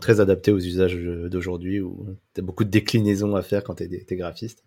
Très 0.00 0.20
adapté 0.20 0.52
aux 0.52 0.58
usages 0.58 0.96
d'aujourd'hui 0.96 1.80
où 1.80 2.06
tu 2.34 2.40
as 2.40 2.44
beaucoup 2.44 2.64
de 2.64 2.70
déclinaisons 2.70 3.34
à 3.34 3.42
faire 3.42 3.64
quand 3.64 3.76
tu 3.76 3.84
es, 3.84 4.16
graphiste. 4.16 4.64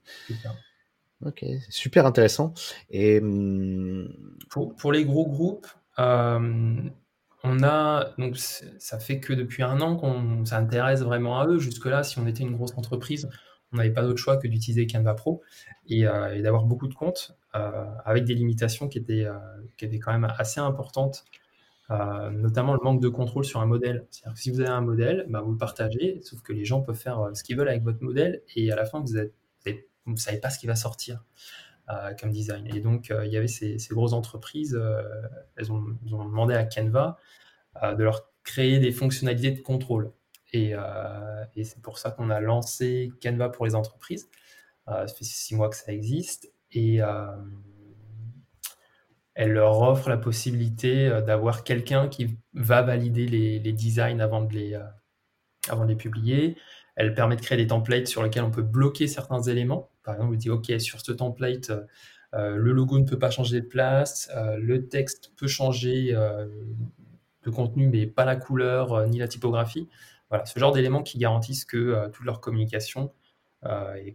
Ok, 1.26 1.46
super 1.70 2.06
intéressant. 2.06 2.54
Et 2.90 3.20
hum, 3.20 4.14
pour, 4.50 4.76
pour 4.76 4.92
les 4.92 5.06
gros 5.06 5.28
groupes, 5.28 5.68
euh, 6.00 6.82
on 7.44 7.64
a 7.64 8.14
donc 8.18 8.38
ça 8.38 9.00
fait 9.00 9.20
que 9.20 9.34
depuis 9.34 9.64
un 9.64 9.80
an 9.82 9.96
qu'on 9.96 10.46
s'intéresse 10.46 11.02
vraiment 11.02 11.40
à 11.40 11.48
eux. 11.48 11.60
Jusque-là, 11.60 12.04
si 12.04 12.20
on 12.20 12.28
était 12.28 12.44
une 12.44 12.56
grosse 12.56 12.74
entreprise, 12.78 13.30
on 13.72 13.78
n'avait 13.78 13.92
pas 13.92 14.02
d'autre 14.02 14.20
choix 14.20 14.38
que 14.38 14.48
d'utiliser 14.48 14.86
Canva 14.86 15.14
Pro 15.14 15.42
et, 15.88 16.06
euh, 16.08 16.42
d'avoir 16.42 16.66
beaucoup 16.66 16.88
de 16.88 16.94
comptes 16.94 17.38
euh, 17.56 17.86
avec 18.06 18.26
des 18.26 18.36
limitations 18.36 18.88
qui 18.88 18.98
étaient, 18.98 19.28
qui 19.78 19.86
étaient 19.86 20.00
quand 20.00 20.12
même 20.12 20.32
assez 20.38 20.60
importantes, 20.60 21.24
notamment 22.32 22.74
le 22.74 22.80
manque 22.82 23.02
de 23.02 23.10
contrôle 23.10 23.46
sur 23.46 23.62
un 23.62 23.66
modèle. 23.66 24.06
C'est-à-dire 24.10 24.38
si 24.38 24.52
vous 24.52 24.60
avez 24.62 24.70
un 24.70 24.82
modèle, 24.82 25.26
bah, 25.30 25.42
vous 25.42 25.52
le 25.52 25.58
partagez, 25.58 26.20
sauf 26.24 26.42
que 26.42 26.54
les 26.54 26.66
gens 26.66 26.82
peuvent 26.82 26.96
faire 26.96 27.30
ce 27.34 27.44
qu'ils 27.44 27.58
veulent 27.58 27.70
avec 27.70 27.84
votre 27.84 28.04
modèle 28.04 28.42
et 28.56 28.72
à 28.72 28.76
la 28.76 28.86
fin, 28.86 29.00
vous 29.00 29.14
ne 30.12 30.18
savez 30.18 30.40
pas 30.40 30.50
ce 30.50 30.60
qui 30.60 30.68
va 30.68 30.76
sortir. 30.76 31.24
Euh, 31.90 32.14
comme 32.14 32.32
design. 32.32 32.66
Et 32.74 32.80
donc, 32.80 33.12
euh, 33.12 33.26
il 33.26 33.34
y 33.34 33.36
avait 33.36 33.50
ces, 33.50 33.76
grosses 33.92 34.14
entreprises, 34.14 34.74
euh, 34.74 35.02
elles 35.58 35.70
ont, 35.70 35.84
demandé 36.06 36.54
à 36.54 36.64
Canva 36.64 37.18
de 37.98 38.04
leur 38.04 38.30
créer 38.46 38.80
des 38.80 38.94
fonctionnalités 38.94 39.52
de 39.52 39.60
contrôle. 39.60 40.14
Et, 40.54 40.74
c'est 41.62 41.82
pour 41.82 41.98
ça 41.98 42.12
qu'on 42.12 42.30
a 42.30 42.40
lancé 42.40 43.12
Canva 43.22 43.50
pour 43.50 43.66
les 43.66 43.76
entreprises. 43.76 44.30
ça 44.88 45.08
fait 45.08 45.26
six 45.26 45.56
mois 45.56 45.70
que 45.70 45.76
ça 45.76 45.92
existe. 45.92 46.54
Et 46.72 47.00
elle 49.36 49.52
leur 49.54 49.82
offre 49.82 50.10
la 50.10 50.18
possibilité 50.18 51.10
d'avoir 51.26 51.64
quelqu'un 51.64 52.08
qui 52.08 52.38
va 52.54 52.82
valider 52.82 53.28
les, 53.28 53.74
designs 53.74 54.20
avant 54.20 54.42
de 54.42 54.54
les, 54.54 54.80
avant 55.70 55.84
de 55.84 55.90
les 55.90 55.96
publier. 55.96 56.58
Elle 56.96 57.14
permet 57.16 57.36
de 57.36 57.42
créer 57.42 57.58
des 57.58 57.68
templates 57.68 58.08
sur 58.08 58.22
lesquels 58.24 58.44
on 58.44 58.52
peut 58.52 58.62
bloquer 58.62 59.08
certains 59.08 59.42
éléments. 59.42 59.90
Par 60.04 60.16
exemple, 60.16 60.32
vous 60.32 60.38
dites, 60.38 60.52
OK, 60.52 60.72
sur 60.80 61.02
ce 61.02 61.12
template, 61.12 61.72
euh, 62.34 62.56
le 62.56 62.72
logo 62.72 63.00
ne 63.00 63.06
peut 63.06 63.20
pas 63.20 63.30
changer 63.30 63.62
de 63.62 63.66
place, 63.66 64.30
euh, 64.36 64.58
le 64.58 64.88
texte 64.88 65.32
peut 65.38 65.48
changer 65.48 66.14
euh, 66.16 66.48
de 67.44 67.50
contenu, 67.50 67.88
mais 67.88 68.08
pas 68.08 68.26
la 68.26 68.36
couleur 68.36 69.08
ni 69.08 69.20
la 69.20 69.28
typographie. 69.28 69.88
Voilà, 70.30 70.46
ce 70.46 70.60
genre 70.60 70.72
d'éléments 70.72 71.04
qui 71.04 71.18
garantissent 71.18 71.66
que 71.66 72.10
toute 72.10 72.26
leur 72.26 72.42
communication 72.42 73.14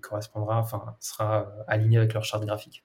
correspondra, 0.02 0.58
enfin, 0.58 0.96
sera 1.00 1.50
alignée 1.68 1.96
avec 1.96 2.12
leur 2.12 2.25
charte 2.25 2.44
graphique. 2.44 2.84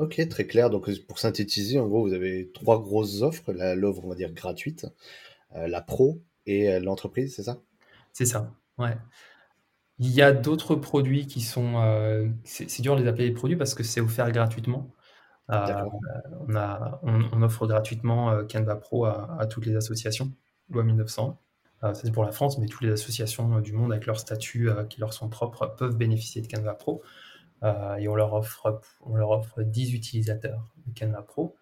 Ok, 0.00 0.26
très 0.28 0.46
clair. 0.46 0.70
Donc, 0.70 0.90
pour 1.06 1.18
synthétiser, 1.18 1.78
en 1.78 1.86
gros, 1.86 2.02
vous 2.02 2.12
avez 2.12 2.50
trois 2.52 2.82
grosses 2.82 3.22
offres 3.22 3.52
l'offre, 3.52 4.04
on 4.04 4.08
va 4.08 4.16
dire, 4.16 4.32
gratuite, 4.32 4.86
la 5.54 5.80
pro 5.80 6.20
et 6.46 6.80
l'entreprise, 6.80 7.36
c'est 7.36 7.44
ça? 7.44 7.60
C'est 8.12 8.26
ça, 8.26 8.52
ouais. 8.78 8.96
Il 10.00 10.10
y 10.10 10.22
a 10.22 10.32
d'autres 10.32 10.76
produits 10.76 11.26
qui 11.26 11.40
sont, 11.40 11.82
euh, 11.82 12.28
c'est 12.44 12.82
dur 12.82 12.96
de 12.96 13.02
les 13.02 13.08
appeler 13.08 13.28
des 13.28 13.34
produits 13.34 13.56
parce 13.56 13.74
que 13.74 13.82
c'est 13.82 14.00
offert 14.00 14.30
gratuitement. 14.30 14.94
Euh, 15.50 15.84
on 16.46 16.54
a 16.54 17.00
on 17.02 17.42
offre 17.42 17.66
gratuitement, 17.66 18.30
euh, 18.30 18.44
Canva 18.44 18.76
Pro 18.76 19.06
à 19.06 19.46
toutes 19.50 19.66
les 19.66 19.74
associations, 19.76 20.32
loi 20.70 20.84
1900. 20.84 21.40
c'est 21.94 22.12
pour 22.12 22.24
la 22.24 22.32
France, 22.32 22.58
mais 22.58 22.66
toutes 22.66 22.82
les 22.82 22.92
associations, 22.92 23.60
du 23.60 23.72
monde 23.72 23.92
avec 23.92 24.06
leurs 24.06 24.20
statuts, 24.20 24.68
qui 24.88 25.00
leur 25.00 25.12
sont 25.12 25.28
propres 25.28 25.74
peuvent 25.76 25.96
bénéficier 25.96 26.42
de 26.42 26.48
Canva 26.48 26.74
Pro. 26.74 27.02
Et 27.62 28.08
on 28.08 28.14
leur 28.14 28.34
offre 28.34 28.80
on 29.04 29.16
leur 29.16 29.30
offre 29.30 29.62
10 29.62 29.94
utilisateurs 29.94 30.72
de 30.86 30.98
Canva 30.98 31.22
Pro 31.22 31.56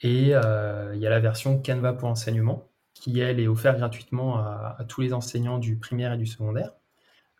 et 0.00 0.28
il 0.28 0.28
y 0.28 0.34
a 0.34 1.10
la 1.10 1.20
version 1.20 1.60
Canva 1.60 1.92
pour 1.92 2.08
enseignement 2.08 2.68
qui, 2.94 3.20
est 3.20 3.46
offerte 3.48 3.78
gratuitement 3.78 4.38
à 4.38 4.84
tous 4.88 5.00
les 5.00 5.12
enseignants 5.12 5.58
du 5.58 5.76
primaire 5.76 6.12
et 6.12 6.18
du 6.18 6.26
secondaire. 6.26 6.72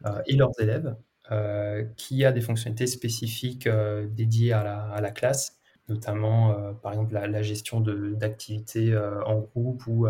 Euh, 0.07 0.23
et 0.27 0.37
leurs 0.37 0.53
élèves, 0.61 0.97
euh, 1.33 1.85
qui 1.97 2.25
a 2.25 2.33
des 2.33 2.41
fonctionnalités 2.41 2.87
spécifiques 2.87 3.67
euh, 3.67 4.07
dédiées 4.07 4.53
à 4.53 5.01
la, 5.01 5.11
classe, 5.11 5.59
notamment 5.89 6.75
par 6.83 6.93
exemple 6.93 7.15
la, 7.15 7.43
gestion 7.43 7.81
d'activités 7.81 8.97
en 9.27 9.41
groupe 9.41 9.87
où 9.87 10.07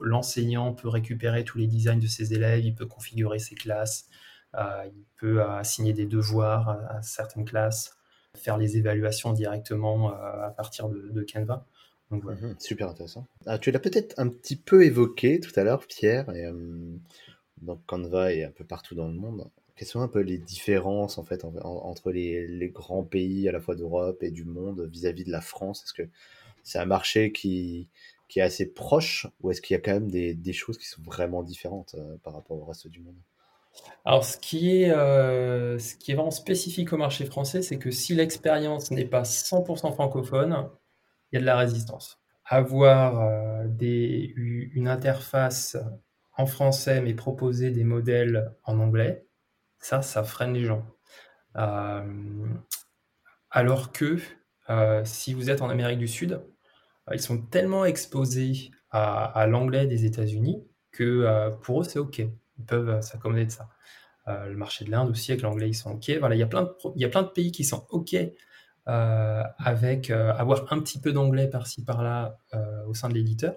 l'enseignant 0.00 0.72
peut 0.72 0.88
récupérer 0.88 1.44
tous 1.44 1.58
les 1.58 1.66
designs 1.66 1.98
de 1.98 2.06
ses 2.06 2.34
élèves, 2.34 2.64
il 2.64 2.74
peut 2.74 2.86
configurer 2.86 3.38
ses 3.38 3.54
classes, 3.54 4.08
il 4.56 5.04
peut 5.18 5.42
assigner 5.42 5.92
des 5.92 6.06
devoirs 6.06 6.68
à, 6.90 7.02
certaines 7.02 7.44
classes, 7.44 7.96
faire 8.34 8.58
les 8.58 8.76
évaluations 8.76 9.32
directement 9.32 10.10
à 10.10 10.52
partir 10.56 10.88
de, 10.88 11.26
Canva. 11.30 11.64
Donc, 12.10 12.24
mmh 12.24 12.54
super 12.58 12.88
intéressant. 12.88 13.26
Ah, 13.46 13.58
tu 13.58 13.70
l'as 13.72 13.80
peut-être 13.80 14.14
un 14.18 14.28
petit 14.28 14.56
peu 14.56 14.84
évoqué 14.84 15.40
tout 15.40 15.50
à 15.58 15.64
l'heure, 15.64 15.86
Pierre, 15.86 16.30
et, 16.30 16.48
donc 17.62 17.80
Canva 17.86 18.32
est 18.32 18.44
un 18.44 18.50
peu 18.50 18.64
partout 18.64 18.94
dans 18.94 19.08
le 19.08 19.14
monde. 19.14 19.48
Quelles 19.76 19.88
sont 19.88 20.00
un 20.00 20.08
peu 20.08 20.20
les 20.20 20.38
différences 20.38 21.18
en 21.18 21.24
fait 21.24 21.44
entre 21.44 22.10
les, 22.10 22.70
grands 22.72 23.04
pays 23.04 23.48
à 23.48 23.52
la 23.52 23.60
fois 23.60 23.76
d'Europe 23.76 24.22
et 24.22 24.30
du 24.30 24.44
monde 24.44 24.80
vis-à-vis 24.80 25.24
de 25.24 25.30
la 25.30 25.40
France? 25.40 25.82
Est-ce 25.84 25.92
que 25.92 26.08
c'est 26.62 26.78
un 26.78 26.86
marché 26.86 27.32
qui, 27.32 27.88
est 28.34 28.40
assez 28.40 28.66
proche 28.66 29.26
ou 29.40 29.50
est-ce 29.50 29.60
qu'il 29.60 29.74
y 29.74 29.78
a 29.78 29.80
quand 29.80 29.92
même 29.92 30.10
des, 30.10 30.52
choses 30.52 30.78
qui 30.78 30.86
sont 30.86 31.02
vraiment 31.02 31.42
différentes 31.42 31.94
euh, 31.98 32.16
par 32.22 32.32
rapport 32.34 32.58
au 32.58 32.64
reste 32.64 32.88
du 32.88 33.00
monde? 33.00 33.16
Alors, 34.06 34.24
ce 34.24 34.38
qui, 34.38 34.82
est, 34.82 34.90
euh, 34.92 35.80
ce 35.80 35.96
qui 35.96 36.12
est 36.12 36.14
vraiment 36.14 36.30
spécifique 36.30 36.92
au 36.92 36.96
marché 36.96 37.24
français, 37.26 37.60
c'est 37.60 37.76
que 37.76 37.90
si 37.90 38.14
l'expérience 38.14 38.92
n'est 38.92 39.04
pas 39.04 39.22
100% 39.22 39.92
francophone, 39.94 40.70
il 41.32 41.34
y 41.34 41.38
a 41.38 41.40
de 41.40 41.44
la 41.44 41.56
résistance. 41.56 42.20
Avoir 42.44 43.20
euh, 43.20 43.64
une 43.80 44.86
interface 44.86 45.76
en 46.36 46.46
français 46.46 47.00
mais 47.00 47.14
proposer 47.14 47.72
des 47.72 47.82
modèles 47.82 48.54
en 48.62 48.78
anglais, 48.78 49.26
ça, 49.80 50.02
ça 50.02 50.22
freine 50.22 50.52
les 50.54 50.64
gens. 50.64 50.86
Euh, 51.56 52.46
alors 53.50 53.90
que 53.90 54.18
si 55.04 55.34
vous 55.34 55.50
êtes 55.50 55.62
en 55.62 55.68
Amérique 55.68 55.98
du 55.98 56.08
Sud, 56.08 56.40
ils 57.12 57.20
sont 57.20 57.42
tellement 57.42 57.84
exposés 57.84 58.70
à, 58.90 59.46
l'anglais 59.48 59.86
des 59.86 60.04
États-Unis 60.04 60.64
que 60.92 61.50
pour 61.62 61.80
eux 61.80 61.84
c'est 61.84 61.98
ok, 61.98 62.22
ils 62.58 62.64
peuvent 62.64 63.00
s'accommoder 63.00 63.46
de 63.46 63.50
ça. 63.50 63.68
le 64.26 64.56
marché 64.56 64.84
de 64.84 64.90
l'Inde 64.90 65.10
aussi 65.10 65.32
avec 65.32 65.42
l'anglais 65.42 65.68
ils 65.68 65.74
sont 65.74 65.92
ok. 65.92 66.10
Voilà, 66.18 66.34
il 66.34 66.38
y 66.38 66.42
a 66.42 66.46
plein 66.46 67.22
de 67.22 67.28
pays 67.28 67.52
qui 67.52 67.64
sont 67.64 67.86
ok 67.90 68.16
avec 68.86 70.10
avoir 70.10 70.72
un 70.72 70.80
petit 70.80 71.00
peu 71.00 71.12
d'anglais 71.12 71.48
par-ci 71.48 71.84
par-là 71.84 72.38
au 72.86 72.94
sein 72.94 73.08
de 73.08 73.14
l'éditeur, 73.14 73.54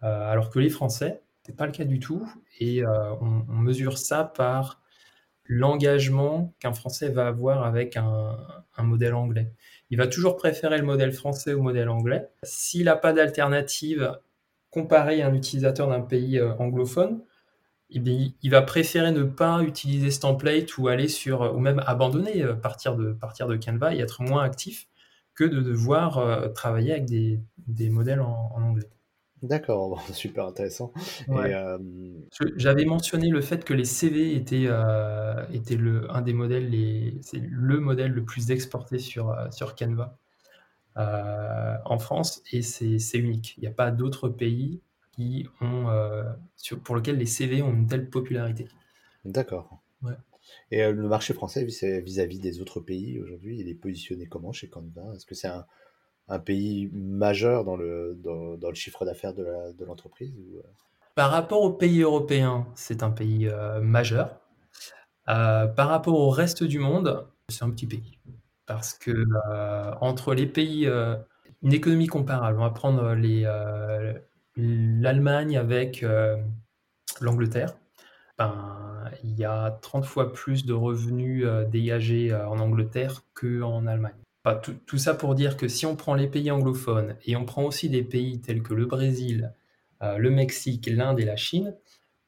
alors 0.00 0.50
que 0.50 0.58
les 0.58 0.70
Français 0.70 1.22
c'est 1.44 1.56
pas 1.56 1.66
le 1.66 1.72
cas 1.72 1.84
du 1.84 1.98
tout. 1.98 2.26
Et 2.58 2.84
euh, 2.84 3.14
on, 3.20 3.54
mesure 3.54 3.98
ça 3.98 4.24
par 4.24 4.80
l'engagement 5.44 6.54
qu'un 6.60 6.72
Français 6.72 7.08
va 7.08 7.26
avoir 7.26 7.64
avec 7.64 7.96
un, 7.96 8.36
modèle 8.78 9.14
anglais. 9.14 9.52
Il 9.90 9.98
va 9.98 10.06
toujours 10.06 10.36
préférer 10.36 10.78
le 10.78 10.84
modèle 10.84 11.12
français 11.12 11.52
au 11.52 11.60
modèle 11.60 11.90
anglais. 11.90 12.30
S'il 12.44 12.84
n'a 12.84 12.96
pas 12.96 13.12
d'alternative 13.12 14.18
comparé 14.70 15.20
à 15.20 15.26
un 15.26 15.34
utilisateur 15.34 15.88
d'un 15.88 16.00
pays 16.00 16.38
euh, 16.38 16.54
anglophone, 16.54 17.20
eh 17.92 18.32
il 18.42 18.50
va 18.50 18.62
préférer 18.62 19.12
ne 19.12 19.24
pas 19.24 19.62
utiliser 19.62 20.10
ce 20.10 20.20
template 20.20 20.78
ou 20.78 20.88
aller 20.88 21.08
sur, 21.08 21.54
ou 21.54 21.58
même 21.58 21.82
abandonner, 21.86 22.42
euh, 22.42 22.54
partir 22.54 22.96
de, 22.96 23.12
partir 23.12 23.48
de 23.48 23.56
Canva 23.56 23.94
et 23.94 23.98
être 23.98 24.22
moins 24.22 24.42
actif 24.42 24.88
que 25.34 25.44
de 25.44 25.60
devoir 25.60 26.52
travailler 26.52 26.92
avec 26.92 27.06
des, 27.06 27.40
modèles 27.88 28.20
en 28.20 28.60
anglais. 28.62 28.90
D'accord, 29.42 30.02
super 30.12 30.46
intéressant. 30.46 30.92
Euh, 31.30 31.78
j'avais 32.56 32.84
mentionné 32.84 33.28
le 33.28 33.40
fait 33.40 33.64
que 33.64 33.72
les 33.72 33.84
CV 33.84 34.34
étaient, 34.34 34.66
euh, 34.66 35.44
étaient 35.52 35.76
le, 35.76 36.10
un 36.10 36.20
des 36.20 36.34
modèles, 36.34 36.70
c'est 37.22 37.40
le 37.40 37.80
modèle 37.80 38.12
le 38.12 38.24
plus 38.24 38.50
exporté 38.50 38.98
sur, 38.98 39.30
euh, 39.30 39.50
sur 39.50 39.74
Canva 39.74 40.16
en 40.96 41.98
France 41.98 42.42
et 42.52 42.60
c'est 42.60 43.18
unique. 43.18 43.54
Il 43.56 43.62
n'y 43.62 43.68
a 43.68 43.72
pas 43.72 43.90
d'autres 43.90 44.28
pays 44.28 44.82
qui 45.20 45.48
ont, 45.60 45.86
pour 46.84 46.96
lesquels 46.96 47.18
les 47.18 47.26
CV 47.26 47.62
ont 47.62 47.72
une 47.72 47.86
telle 47.86 48.08
popularité. 48.08 48.68
D'accord. 49.24 49.82
Et 50.70 50.90
le 50.90 51.08
marché 51.08 51.34
français 51.34 51.64
vis-à-vis 51.64 52.40
des 52.40 52.60
autres 52.60 52.80
pays 52.80 53.20
aujourd'hui, 53.20 53.60
il 53.60 53.68
est 53.68 53.74
positionné 53.74 54.26
comment 54.26 54.52
chez 54.52 54.68
Canva? 54.68 55.14
Est-ce 55.14 55.26
que 55.26 55.34
c'est 55.34 55.48
un, 55.48 55.64
un, 56.28 56.38
pays 56.38 56.90
majeur 56.92 57.64
dans 57.64 57.76
le, 57.76 58.18
dans, 58.22 58.56
dans 58.56 58.68
le 58.68 58.74
chiffre 58.74 59.04
d'affaires 59.04 59.34
de 59.34 59.84
l'entreprise 59.84 60.34
Par 61.14 61.30
rapport 61.30 61.62
aux 61.62 61.72
pays 61.72 62.00
européens, 62.02 62.66
c'est 62.74 63.02
un 63.02 63.10
pays 63.10 63.48
majeur. 63.82 64.40
Euh, 65.30 65.66
par 65.66 65.88
rapport 65.88 66.14
au 66.14 66.30
reste 66.30 66.64
du 66.64 66.78
monde, 66.78 67.26
c'est 67.48 67.64
un 67.64 67.70
petit 67.70 67.86
pays. 67.86 68.18
Parce 68.66 68.94
que 68.94 69.10
euh, 69.10 69.92
entre 70.00 70.34
les 70.34 70.46
pays, 70.46 70.86
euh, 70.86 71.16
une 71.62 71.72
économie 71.72 72.06
comparable, 72.06 72.58
on 72.58 72.62
va 72.62 72.70
prendre 72.70 73.14
l'Allemagne 74.56 75.56
avec 75.56 76.04
l'Angleterre. 77.20 77.76
Ben, 78.38 79.10
il 79.22 79.38
y 79.38 79.44
a 79.44 79.78
30 79.82 80.04
fois 80.04 80.32
plus 80.32 80.64
de 80.64 80.72
revenus 80.72 81.46
dégagés 81.70 82.34
en 82.34 82.58
Angleterre 82.58 83.22
qu'en 83.34 83.86
Allemagne. 83.86 84.14
tout, 84.86 84.98
ça 84.98 85.14
pour 85.14 85.34
dire 85.34 85.56
que 85.56 85.68
si 85.68 85.86
on 85.86 85.96
prend 85.96 86.14
les 86.14 86.26
pays 86.26 86.50
anglophones 86.50 87.16
et 87.24 87.36
on 87.36 87.44
prend 87.44 87.64
aussi 87.64 87.88
des 87.88 88.02
pays 88.02 88.40
tels 88.40 88.62
que 88.62 88.74
le 88.74 88.86
Brésil, 88.86 89.52
le 90.00 90.30
Mexique, 90.30 90.86
l'Inde 90.86 91.20
et 91.20 91.24
la 91.24 91.36
Chine, 91.36 91.74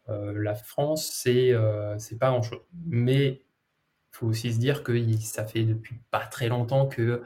euh, 0.08 0.32
la 0.36 0.54
France, 0.54 1.10
c'est 1.12 1.52
euh, 1.52 1.96
pas 2.18 2.30
grand-chose. 2.30 2.60
Mais 2.86 3.26
il 3.28 4.16
faut 4.16 4.26
aussi 4.26 4.52
se 4.52 4.58
dire 4.58 4.82
que 4.82 4.92
ça 5.20 5.46
fait 5.46 5.64
depuis 5.64 5.96
pas 6.10 6.26
très 6.26 6.48
longtemps 6.48 6.86
que 6.86 7.22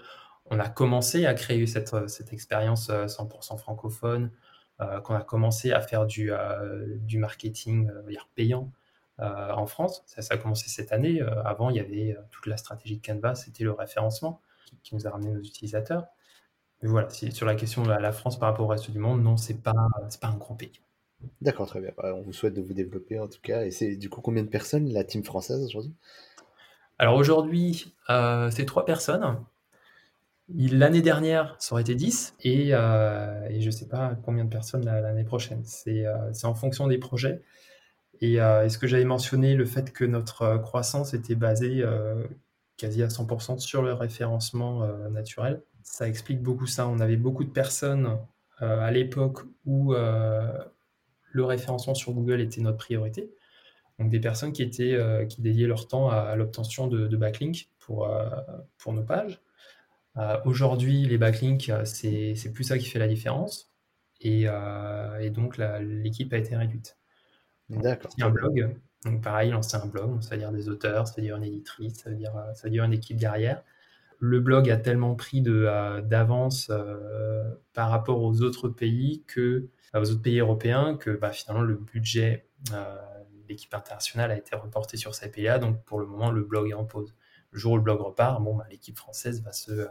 on 0.46 0.60
a 0.60 0.68
commencé 0.68 1.26
à 1.26 1.34
créer 1.34 1.66
cette, 1.66 2.08
cette 2.08 2.32
expérience 2.32 2.88
100% 2.88 4.04
euh, 4.04 4.28
francophone, 4.78 5.02
qu'on 5.02 5.14
a 5.14 5.23
commencé 5.23 5.73
à 5.73 5.80
faire 5.80 6.06
du, 6.06 6.30
du 7.00 7.18
marketing 7.18 7.90
payant 8.35 8.71
en 9.18 9.66
France. 9.66 10.02
Ça, 10.06 10.23
ça, 10.23 10.35
a 10.35 10.37
commencé 10.37 10.68
cette 10.68 10.92
année. 10.92 11.21
avant, 11.45 11.71
il 11.71 11.76
y 11.76 11.80
avait 11.80 12.16
toute 12.30 12.47
la 12.47 12.56
stratégie 12.56 12.99
de 12.99 13.06
Canva, 13.06 13.35
c'était 13.35 13.64
le 13.64 13.73
référencement 13.73 14.40
qui, 14.83 14.95
nous 14.95 15.06
a 15.06 15.11
ramené 15.11 15.30
nos 15.30 15.40
utilisateurs. 15.40 16.06
Mais 16.83 16.88
voilà, 16.88 17.09
sur 17.09 17.47
la 17.47 17.54
question 17.54 17.83
de 17.83 17.88
la 17.88 18.12
France 18.12 18.38
par 18.38 18.50
rapport 18.50 18.66
au 18.66 18.68
reste 18.68 18.90
du 18.90 18.99
monde, 18.99 19.23
non, 19.23 19.37
c'est 19.37 19.62
pas, 19.62 19.73
pas 20.21 20.28
un 20.28 20.37
grand 20.37 20.54
pays. 20.54 20.80
D'accord, 21.40 21.66
très 21.66 21.80
bien. 21.80 21.92
Bah, 21.97 22.14
on 22.14 22.23
vous 22.23 22.33
souhaite 22.33 22.54
de 22.54 22.61
vous 22.61 22.75
développer 22.75 23.18
en 23.18 23.28
tout 23.28 23.40
cas. 23.42 23.64
Et 23.64 23.71
c'est 23.71 23.97
du 23.97 24.11
coup 24.11 24.21
combien 24.21 24.42
de 24.42 24.49
personnes 24.49 24.92
la 24.92 25.04
team 25.04 25.25
française 25.25 25.64
aujourd'hui? 25.64 25.95
Alors 26.99 27.16
aujourd'hui, 27.16 27.95
euh, 28.11 28.50
c'est 28.50 28.64
trois 28.64 28.85
personnes. 28.85 29.38
L'année 30.48 31.02
dernière, 31.02 31.56
ça 31.58 31.74
aurait 31.74 31.82
été 31.82 31.94
10 31.96 32.36
et, 32.40 32.68
euh, 32.72 33.48
et 33.50 33.60
je 33.60 33.66
ne 33.66 33.70
sais 33.72 33.88
pas 33.88 34.16
combien 34.24 34.44
de 34.44 34.50
personnes 34.50 34.84
l'année 34.84 35.24
prochaine. 35.24 35.64
Euh, 35.88 36.30
c'est 36.32 36.46
en 36.46 36.54
fonction 36.54 36.86
des 36.86 36.98
projets. 36.98 37.42
Et 38.20 38.36
est-ce 38.36 38.78
que 38.78 38.86
j'avais 38.86 39.04
mentionné 39.04 39.54
le 39.54 39.66
fait 39.66 39.92
que 39.92 40.04
notre 40.04 40.56
croissance 40.56 41.12
était 41.12 41.34
basée 41.34 41.84
quasi 42.78 43.02
à 43.02 43.08
100% 43.08 43.58
sur 43.58 43.82
le 43.82 43.92
référencement 43.92 44.88
naturel? 45.10 45.60
Ça 45.82 46.08
explique 46.08 46.40
beaucoup 46.40 46.66
ça. 46.66 46.88
On 46.88 46.98
avait 47.00 47.18
beaucoup 47.18 47.44
de 47.44 47.50
personnes 47.50 48.16
à 48.58 48.90
l'époque 48.90 49.40
où 49.66 49.92
le 49.92 51.44
référencement 51.44 51.94
sur 51.94 52.14
Google 52.14 52.40
était 52.40 52.62
notre 52.62 52.78
priorité. 52.78 53.30
Donc 53.98 54.10
des 54.10 54.20
personnes 54.20 54.52
qui, 54.52 54.62
étaient, 54.62 54.94
euh, 54.94 55.24
qui 55.24 55.40
dédiaient 55.40 55.66
leur 55.66 55.88
temps 55.88 56.10
à, 56.10 56.36
l'obtention 56.36 56.86
de, 56.86 57.06
de 57.06 57.16
backlinks 57.16 57.70
pour, 57.78 58.10
euh, 58.10 58.28
pour 58.78 58.92
nos 58.92 59.02
pages. 59.02 59.40
Euh, 60.16 60.38
aujourd'hui, 60.44 61.04
les 61.04 61.18
backlinks, 61.18 61.70
c'est 61.85 62.52
plus 62.54 62.64
ça 62.64 62.78
qui 62.78 62.87
fait 62.87 62.99
la 62.99 63.08
différence. 63.08 63.73
Et, 64.20 64.46
donc 65.30 65.58
l'équipe 65.58 66.32
a 66.32 66.38
été 66.38 66.56
réduite. 66.56 66.96
D'accord. 67.68 68.11
Un 68.20 68.30
blog. 68.30 68.76
Donc 69.04 69.23
pareil, 69.23 69.50
lancer 69.50 69.76
un 69.76 69.87
blog, 69.87 70.23
ça 70.23 70.30
veut 70.30 70.40
dire 70.40 70.52
des 70.52 70.68
auteurs, 70.68 71.06
ça 71.06 71.14
veut 71.16 71.23
dire 71.23 71.37
une 71.37 71.44
éditrice, 71.44 71.96
ça 71.96 72.11
veut 72.11 72.16
dire, 72.16 72.32
ça 72.54 72.62
veut 72.64 72.70
dire 72.70 72.85
une 72.85 72.94
équipe 72.94 73.18
derrière. 73.18 73.62
Le 74.18 74.40
blog 74.40 74.70
a 74.70 74.78
tellement 74.78 75.14
pris 75.14 75.42
d'avance 75.42 76.73
par 77.74 77.90
rapport 77.90 78.22
aux 78.22 78.40
autres 78.40 78.68
pays 78.68 79.22
que 79.26 79.68
aux 79.94 80.11
autres 80.11 80.22
pays 80.22 80.40
européens 80.40 80.96
que 80.96 81.11
bah, 81.11 81.31
finalement 81.31 81.64
le 81.64 81.76
budget 81.76 82.46
euh, 82.72 82.96
de 83.42 83.48
l'équipe 83.48 83.72
internationale 83.74 84.31
a 84.31 84.37
été 84.37 84.57
reporté 84.57 84.96
sur 84.96 85.14
ces 85.14 85.31
pays-là. 85.31 85.59
Donc 85.59 85.83
pour 85.85 85.98
le 85.98 86.07
moment, 86.07 86.31
le 86.31 86.42
blog 86.42 86.70
est 86.70 86.74
en 86.74 86.85
pause. 86.85 87.14
Le 87.57 87.61
jour 87.61 87.73
où 87.73 87.77
le 87.79 87.83
blog 87.83 87.99
repart, 88.03 88.45
bah, 88.45 88.66
l'équipe 88.71 88.99
française 88.99 89.42
va 89.42 89.51
se, 89.51 89.88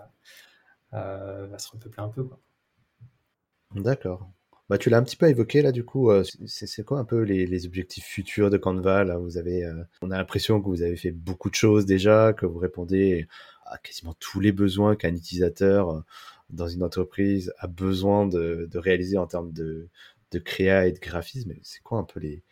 euh, 0.93 1.47
va 1.47 1.57
se 1.57 1.71
repeupler 1.71 2.03
un 2.03 2.09
peu. 2.09 2.29
D'accord. 3.73 4.29
Bah, 4.69 4.77
tu 4.77 4.91
l'as 4.91 4.99
un 4.99 5.03
petit 5.03 5.15
peu 5.15 5.27
évoqué 5.27 5.63
là, 5.63 5.71
du 5.71 5.83
coup. 5.83 6.11
Euh, 6.11 6.23
c'est 6.45 6.85
quoi 6.85 6.99
un 6.99 7.05
peu 7.05 7.23
les, 7.23 7.65
objectifs 7.65 8.05
futurs 8.05 8.51
de 8.51 8.57
Canva 8.57 8.99
avez, 8.99 9.67
On 10.03 10.11
a 10.11 10.17
l'impression 10.17 10.61
que 10.61 10.67
vous 10.67 10.83
avez 10.83 10.95
fait 10.95 11.09
beaucoup 11.09 11.49
de 11.49 11.55
choses 11.55 11.87
déjà, 11.87 12.33
que 12.33 12.45
vous 12.45 12.59
répondez 12.59 13.27
à 13.65 13.79
quasiment 13.79 14.13
tous 14.19 14.39
les 14.39 14.51
besoins 14.51 14.95
qu'un 14.95 15.15
utilisateur 15.15 16.03
dans 16.51 16.67
une 16.67 16.83
entreprise 16.83 17.51
a 17.57 17.65
besoin 17.65 18.27
de, 18.27 18.69
réaliser 18.75 19.17
en 19.17 19.25
termes 19.25 19.51
de, 19.53 19.89
de 20.29 20.37
créa 20.37 20.85
et 20.85 20.91
de 20.91 20.99
graphisme. 20.99 21.53
C'est 21.63 21.81
quoi 21.81 21.97
un 21.97 22.03
peu 22.03 22.19
les, 22.19 22.43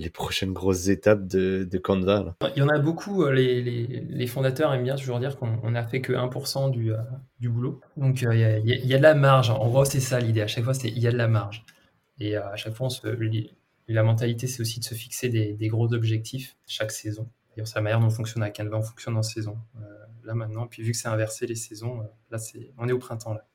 les 0.00 0.08
prochaines 0.08 0.54
grosses 0.54 0.88
étapes 0.88 1.26
de, 1.26 1.78
Canva 1.78 2.34
Il 2.56 2.60
y 2.60 2.62
en 2.62 2.68
a 2.68 2.78
beaucoup. 2.78 3.22
Euh, 3.22 3.32
les, 3.32 4.26
fondateurs 4.26 4.72
aiment 4.72 4.84
bien 4.84 4.96
toujours 4.96 5.20
dire 5.20 5.36
qu'on 5.36 5.70
n'a 5.70 5.86
fait 5.86 6.00
que 6.00 6.14
1% 6.14 6.70
du, 6.70 6.92
euh, 6.92 6.98
du 7.38 7.50
boulot. 7.50 7.80
Donc 7.98 8.22
euh, 8.22 8.60
il 8.64 8.86
y, 8.86 8.94
a, 8.94 8.96
de 8.96 9.02
la 9.02 9.14
marge. 9.14 9.50
En 9.50 9.68
gros, 9.68 9.84
c'est 9.84 10.00
ça 10.00 10.18
l'idée. 10.18 10.40
À 10.40 10.46
chaque 10.46 10.64
fois, 10.64 10.72
c'est 10.72 10.88
il 10.88 10.98
y 10.98 11.06
a 11.06 11.12
de 11.12 11.18
la 11.18 11.28
marge. 11.28 11.64
Et 12.18 12.36
à 12.36 12.56
chaque 12.56 12.74
fois, 12.74 12.88
la 13.88 14.02
mentalité, 14.02 14.46
c'est 14.46 14.62
aussi 14.62 14.80
de 14.80 14.84
se 14.84 14.94
fixer 14.94 15.28
des, 15.28 15.68
gros 15.68 15.92
objectifs 15.92 16.56
chaque 16.66 16.92
saison. 16.92 17.28
D'ailleurs, 17.50 17.68
c'est 17.68 17.76
la 17.76 17.82
manière 17.82 18.00
dont 18.00 18.06
on 18.06 18.10
fonctionne 18.10 18.42
à 18.42 18.50
Canva, 18.50 18.78
on 18.78 18.82
fonctionne 18.82 19.16
en 19.16 19.22
saison 19.22 19.58
là 20.24 20.34
maintenant. 20.34 20.66
Puis 20.66 20.82
vu 20.82 20.92
que 20.92 20.98
c'est 20.98 21.08
inversé 21.08 21.46
les 21.46 21.54
saisons, 21.54 22.06
là 22.30 22.38
c'est, 22.38 22.72
on 22.78 22.88
est 22.88 22.92
au 22.92 22.98
printemps 22.98 23.34
là. 23.34 23.46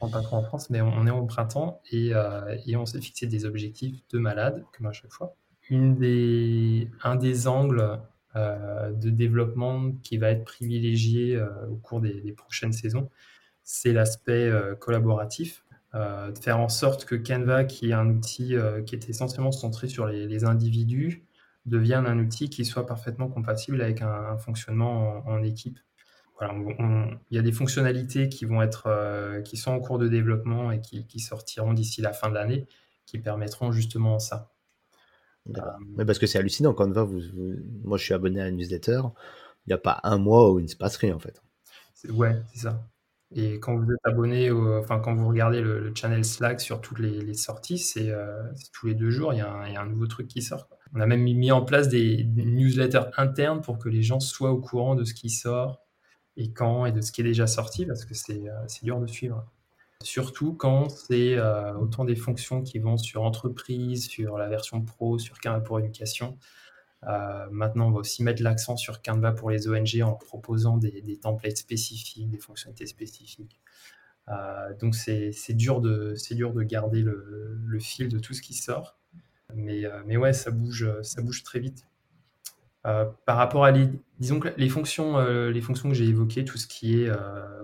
On 0.00 0.06
ne 0.06 0.12
pas 0.12 0.20
trop 0.20 0.36
en 0.36 0.42
France, 0.42 0.70
mais 0.70 0.80
on, 0.80 1.06
est 1.06 1.10
au 1.10 1.24
printemps 1.24 1.80
et, 1.90 2.10
euh, 2.14 2.56
et 2.66 2.76
on 2.76 2.86
s'est 2.86 3.00
fixé 3.00 3.26
des 3.26 3.44
objectifs 3.44 3.96
de 4.10 4.18
malade, 4.18 4.64
comme 4.76 4.86
à 4.86 4.92
chaque 4.92 5.12
fois. 5.12 5.34
Un 5.70 7.16
des 7.16 7.48
angles 7.48 8.00
euh, 8.36 8.92
de 8.92 9.10
développement 9.10 9.92
qui 10.02 10.16
va 10.16 10.30
être 10.30 10.44
privilégié 10.44 11.40
au 11.70 11.76
cours 11.76 12.00
des, 12.00 12.32
prochaines 12.32 12.72
saisons, 12.72 13.10
c'est 13.64 13.92
l'aspect 13.92 14.50
collaboratif. 14.78 15.64
de 15.94 16.38
faire 16.40 16.58
en 16.58 16.68
sorte 16.68 17.04
que 17.04 17.14
Canva, 17.14 17.64
qui 17.64 17.90
est 17.90 17.94
un 17.94 18.08
outil 18.08 18.54
qui 18.86 18.94
est 18.94 19.08
essentiellement 19.08 19.52
centré 19.52 19.88
sur 19.88 20.06
les 20.06 20.44
individus, 20.44 21.28
devienne 21.68 22.06
un 22.06 22.18
outil 22.18 22.50
qui 22.50 22.64
soit 22.64 22.86
parfaitement 22.86 23.28
compatible 23.28 23.80
avec 23.80 24.02
un, 24.02 24.36
fonctionnement 24.38 25.22
en, 25.26 25.42
équipe. 25.42 25.78
Il 26.40 27.18
y 27.36 27.38
a 27.38 27.42
des 27.42 27.52
fonctionnalités 27.52 28.28
qui 28.28 28.44
vont 28.44 28.62
être, 28.62 28.86
euh, 28.86 29.40
qui 29.42 29.56
sont 29.56 29.72
en 29.72 29.80
cours 29.80 29.98
de 29.98 30.08
développement 30.08 30.70
et 30.70 30.80
qui, 30.80 31.20
sortiront 31.20 31.72
d'ici 31.72 32.00
la 32.00 32.12
fin 32.12 32.28
de 32.28 32.34
l'année, 32.34 32.66
qui 33.06 33.18
permettront 33.18 33.72
justement 33.72 34.18
ça. 34.18 34.52
Mais 35.96 36.04
parce 36.04 36.18
que 36.18 36.26
c'est 36.26 36.38
hallucinant 36.38 36.74
quand 36.74 36.90
va, 36.92 37.04
vous, 37.04 37.20
moi 37.82 37.96
je 37.96 38.04
suis 38.04 38.14
abonné 38.14 38.40
à 38.40 38.48
une 38.48 38.56
newsletter, 38.56 39.00
il 39.66 39.70
n'y 39.70 39.72
a 39.72 39.78
pas 39.78 39.98
un 40.02 40.18
mois 40.18 40.52
où 40.52 40.58
il 40.58 40.64
ne 40.64 40.68
se 40.68 40.76
passe 40.76 40.96
rien 40.96 41.16
en 41.16 41.18
fait. 41.18 41.40
Ouais, 42.10 42.36
c'est 42.52 42.60
ça. 42.60 42.86
Et 43.34 43.58
quand 43.58 43.76
vous 43.76 43.90
êtes 43.90 43.98
abonné, 44.04 44.50
enfin 44.50 45.00
quand 45.00 45.14
vous 45.14 45.26
regardez 45.26 45.60
le, 45.60 45.92
channel 45.94 46.24
Slack 46.24 46.60
sur 46.60 46.80
toutes 46.80 46.98
les, 46.98 47.34
sorties, 47.34 47.82
euh, 47.96 48.42
c'est 48.54 48.70
tous 48.72 48.86
les 48.86 48.94
deux 48.94 49.10
jours, 49.10 49.32
il 49.32 49.38
y, 49.38 49.40
a 49.40 49.50
un, 49.50 49.86
nouveau 49.86 50.06
truc 50.06 50.28
qui 50.28 50.42
sort. 50.42 50.68
On 50.94 51.00
a 51.00 51.06
même 51.06 51.22
mis 51.22 51.50
en 51.50 51.62
place 51.62 51.88
des 51.88 52.24
newsletters 52.36 53.10
internes 53.16 53.62
pour 53.62 53.78
que 53.78 53.88
les 53.88 54.02
gens 54.02 54.20
soient 54.20 54.52
au 54.52 54.60
courant 54.60 54.94
de 54.94 55.04
ce 55.04 55.14
qui 55.14 55.30
sort 55.30 55.87
et 56.38 56.52
quand 56.52 56.86
et 56.86 56.92
de 56.92 57.00
ce 57.02 57.12
qui 57.12 57.20
est 57.20 57.24
déjà 57.24 57.46
sorti 57.46 57.84
parce 57.84 58.04
que 58.04 58.14
c'est 58.14 58.48
euh, 58.48 58.66
dur 58.82 59.00
de 59.00 59.06
suivre. 59.06 59.44
Surtout 60.02 60.54
quand 60.54 60.88
c'est 60.88 61.34
euh, 61.36 61.74
autant 61.74 62.04
des 62.04 62.14
fonctions 62.14 62.62
qui 62.62 62.78
vont 62.78 62.96
sur 62.96 63.24
entreprise, 63.24 64.06
sur 64.06 64.38
la 64.38 64.48
version 64.48 64.80
pro, 64.80 65.18
sur 65.18 65.40
Canva 65.40 65.60
pour 65.60 65.80
éducation. 65.80 66.38
Euh, 67.04 67.46
maintenant, 67.50 67.88
on 67.88 67.90
va 67.90 67.98
aussi 67.98 68.22
mettre 68.22 68.42
l'accent 68.42 68.76
sur 68.76 69.02
Canva 69.02 69.32
pour 69.32 69.50
les 69.50 69.68
ONG 69.68 70.00
en 70.02 70.12
proposant 70.12 70.76
des, 70.76 71.18
templates 71.20 71.56
spécifiques, 71.56 72.30
des 72.30 72.38
fonctionnalités 72.38 72.86
spécifiques. 72.86 73.60
donc 74.80 74.94
c'est 74.94 75.54
dur, 75.54 75.80
de, 75.80 76.14
dur 76.30 76.52
de 76.52 76.62
garder 76.62 77.02
le, 77.02 77.78
fil 77.80 78.08
de 78.08 78.18
tout 78.18 78.34
ce 78.34 78.42
qui 78.42 78.54
sort. 78.54 78.96
Mais, 79.54 79.84
mais 80.06 80.16
ouais, 80.16 80.32
ça 80.32 80.50
bouge, 80.50 80.88
ça 81.02 81.22
bouge 81.22 81.42
très 81.42 81.60
vite. 81.60 81.84
Euh, 82.86 83.06
par 83.26 83.36
rapport 83.36 83.64
à 83.64 83.70
les, 83.70 83.88
disons 84.18 84.40
les 84.56 84.68
fonctions, 84.68 85.18
les 85.18 85.60
fonctions 85.60 85.88
que 85.88 85.94
j'ai 85.94 86.06
évoquées, 86.06 86.44
tout 86.44 86.58
ce 86.58 86.66
qui 86.66 87.02
est 87.02 87.10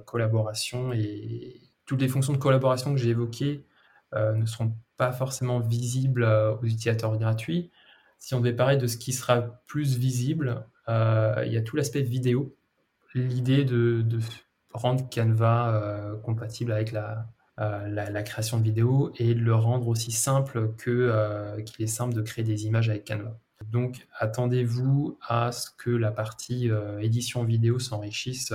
collaboration 0.06 0.92
et 0.92 1.60
toutes 1.86 2.00
les 2.00 2.08
fonctions 2.08 2.32
de 2.32 2.38
collaboration 2.38 2.92
que 2.92 3.00
j'ai 3.00 3.10
évoquées 3.10 3.64
ne 4.14 4.46
seront 4.46 4.74
pas 4.96 5.12
forcément 5.12 5.60
visibles 5.60 6.24
aux 6.24 6.64
utilisateurs 6.64 7.16
gratuits. 7.16 7.70
Si 8.18 8.34
on 8.34 8.40
devait 8.40 8.54
parler 8.54 8.76
de 8.76 8.86
ce 8.86 8.96
qui 8.96 9.12
sera 9.12 9.42
plus 9.66 9.96
visible, 9.96 10.66
il 10.88 11.52
y 11.52 11.56
a 11.56 11.62
tout 11.62 11.76
l'aspect 11.76 12.02
vidéo. 12.02 12.54
L'idée 13.14 13.64
de, 13.64 14.04
rendre 14.72 15.08
Canva 15.08 16.18
compatible 16.24 16.72
avec 16.72 16.92
la, 16.92 17.26
euh, 17.60 18.22
création 18.22 18.58
de 18.58 18.64
vidéos 18.64 19.12
et 19.16 19.34
de 19.34 19.40
le 19.40 19.54
rendre 19.54 19.86
aussi 19.86 20.10
simple 20.10 20.74
euh, 20.88 21.62
qu'il 21.62 21.84
est 21.84 21.88
simple 21.88 22.12
de 22.14 22.20
créer 22.20 22.44
des 22.44 22.66
images 22.66 22.88
avec 22.88 23.06
Canva. 23.06 23.38
Donc 23.70 24.06
attendez-vous 24.18 25.18
à 25.26 25.52
ce 25.52 25.70
que 25.76 25.90
la 25.90 26.10
partie 26.10 26.70
édition 27.00 27.44
vidéo 27.44 27.78
s'enrichisse 27.78 28.52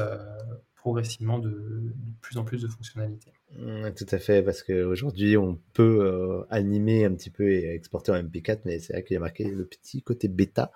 progressivement 0.76 1.40
de, 1.40 1.94
plus 2.22 2.38
en 2.38 2.46
plus 2.46 2.62
de 2.62 2.68
fonctionnalités. 2.68 3.34
Mmh, 3.58 3.92
tout 3.98 4.06
à 4.12 4.18
fait, 4.18 4.42
parce 4.42 4.64
qu'aujourd'hui, 4.64 5.36
on 5.38 5.60
peut 5.74 6.46
animer 6.50 7.06
un 7.06 7.14
petit 7.14 7.30
peu 7.30 7.52
et 7.52 7.74
exporter 7.74 8.12
en 8.12 8.16
MP4, 8.16 8.62
mais 8.66 8.80
c'est 8.80 8.94
vrai 8.94 9.04
qu'il 9.04 9.16
y 9.16 9.18
a 9.18 9.20
marqué 9.20 9.44
le 9.46 9.66
petit 9.66 10.02
côté 10.02 10.28
bêta 10.28 10.72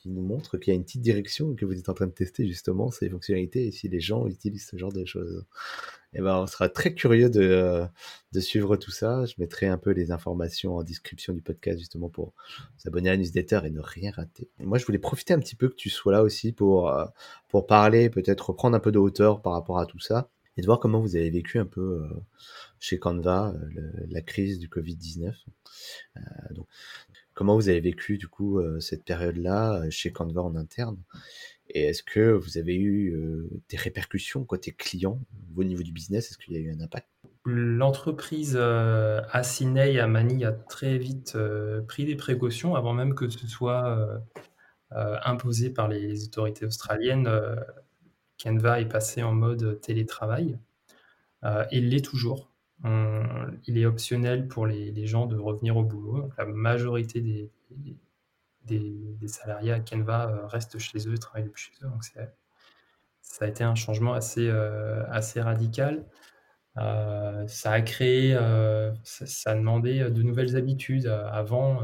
qui 0.00 0.08
nous 0.08 0.22
montre 0.22 0.58
qu'il 0.58 0.72
y 0.72 0.76
a 0.76 0.76
une 0.76 0.84
petite 0.84 1.02
direction 1.02 1.54
que 1.54 1.64
vous 1.64 1.78
êtes 1.78 1.88
en 1.88 1.94
train 1.94 2.06
de 2.06 2.12
tester 2.12 2.46
justement 2.46 2.90
ces 2.90 3.10
fonctionnalités 3.10 3.66
et 3.66 3.72
si 3.72 3.88
les 3.88 4.00
gens 4.00 4.26
utilisent 4.26 4.68
ce 4.68 4.76
genre 4.76 4.92
de 4.92 5.04
choses. 5.04 5.44
Eh 6.14 6.20
ben, 6.20 6.36
on 6.36 6.46
sera 6.46 6.68
très 6.68 6.94
curieux 6.94 7.28
de, 7.28 7.42
euh, 7.42 7.86
de 8.32 8.40
suivre 8.40 8.76
tout 8.76 8.90
ça. 8.90 9.24
Je 9.26 9.34
mettrai 9.38 9.66
un 9.66 9.78
peu 9.78 9.90
les 9.90 10.10
informations 10.10 10.76
en 10.76 10.82
description 10.82 11.34
du 11.34 11.42
podcast 11.42 11.78
justement 11.78 12.08
pour 12.08 12.32
s'abonner 12.76 13.10
à 13.10 13.12
la 13.12 13.18
newsletter 13.18 13.60
et 13.64 13.70
ne 13.70 13.80
rien 13.80 14.10
rater. 14.10 14.48
moi, 14.58 14.78
je 14.78 14.86
voulais 14.86 14.98
profiter 14.98 15.34
un 15.34 15.38
petit 15.38 15.56
peu 15.56 15.68
que 15.68 15.74
tu 15.74 15.90
sois 15.90 16.12
là 16.12 16.22
aussi 16.22 16.52
pour, 16.52 16.90
euh, 16.90 17.04
pour 17.48 17.66
parler, 17.66 18.10
peut-être 18.10 18.50
reprendre 18.50 18.76
un 18.76 18.80
peu 18.80 18.92
de 18.92 18.98
hauteur 18.98 19.42
par 19.42 19.52
rapport 19.52 19.78
à 19.78 19.86
tout 19.86 20.00
ça 20.00 20.30
et 20.56 20.60
de 20.60 20.66
voir 20.66 20.80
comment 20.80 21.00
vous 21.00 21.14
avez 21.14 21.30
vécu 21.30 21.58
un 21.58 21.66
peu 21.66 21.80
euh, 21.80 22.08
chez 22.80 22.98
Canva 22.98 23.54
la 24.08 24.22
crise 24.22 24.58
du 24.58 24.68
Covid-19. 24.68 25.32
donc, 26.50 26.66
Comment 27.38 27.54
vous 27.54 27.68
avez 27.68 27.78
vécu 27.78 28.18
du 28.18 28.26
coup 28.26 28.58
euh, 28.58 28.80
cette 28.80 29.04
période-là 29.04 29.74
euh, 29.74 29.90
chez 29.90 30.10
Canva 30.10 30.42
en 30.42 30.56
interne? 30.56 30.96
Et 31.70 31.84
est-ce 31.84 32.02
que 32.02 32.32
vous 32.32 32.58
avez 32.58 32.74
eu 32.74 33.14
euh, 33.14 33.48
des 33.68 33.76
répercussions 33.76 34.44
côté 34.44 34.72
client 34.72 35.20
au 35.56 35.64
niveau 35.64 35.82
du 35.82 35.92
business? 35.92 36.30
Est-ce 36.30 36.38
qu'il 36.38 36.54
y 36.54 36.56
a 36.56 36.60
eu 36.60 36.72
un 36.72 36.80
impact? 36.80 37.08
L'entreprise 37.44 38.56
euh, 38.58 39.20
à 39.32 40.06
Manille 40.06 40.44
a 40.44 40.52
très 40.52 40.98
vite 40.98 41.36
pris 41.86 42.04
des 42.04 42.16
précautions 42.16 42.74
avant 42.74 42.92
même 42.92 43.14
que 43.14 43.28
ce 43.28 43.46
soit 43.46 44.20
imposé 44.90 45.70
par 45.70 45.88
les 45.88 46.24
autorités 46.24 46.66
australiennes. 46.66 47.28
Canva 48.42 48.80
est 48.80 48.88
passé 48.88 49.22
en 49.22 49.32
mode 49.32 49.80
télétravail 49.80 50.58
et 51.70 51.80
l'est 51.80 52.04
toujours 52.04 52.50
il 53.66 53.78
est 53.78 53.86
optionnel 53.86 54.48
pour 54.48 54.66
les, 54.66 55.06
gens 55.06 55.26
de 55.26 55.36
revenir 55.36 55.76
au 55.76 55.82
boulot. 55.82 56.30
la 56.38 56.44
majorité 56.44 57.20
des, 57.20 57.50
salariés 59.26 59.72
à 59.72 59.80
Canva 59.80 60.28
euh, 60.28 60.46
restent 60.46 60.78
chez 60.78 60.98
eux 61.08 61.18
travaillent 61.18 61.44
depuis 61.44 61.64
chez 61.64 61.84
eux. 61.84 61.88
Donc 61.88 62.04
ça 62.04 63.44
a 63.44 63.48
été 63.48 63.64
un 63.64 63.74
changement 63.74 64.14
assez, 64.14 64.48
euh, 64.48 65.04
radical. 65.36 66.04
Euh, 66.76 67.46
ça 67.48 67.72
a 67.72 67.80
créé, 67.80 68.34
ça, 69.02 69.50
a 69.50 69.54
demandé 69.54 70.10
de 70.10 70.22
nouvelles 70.22 70.56
habitudes. 70.56 71.06
Avant, 71.06 71.80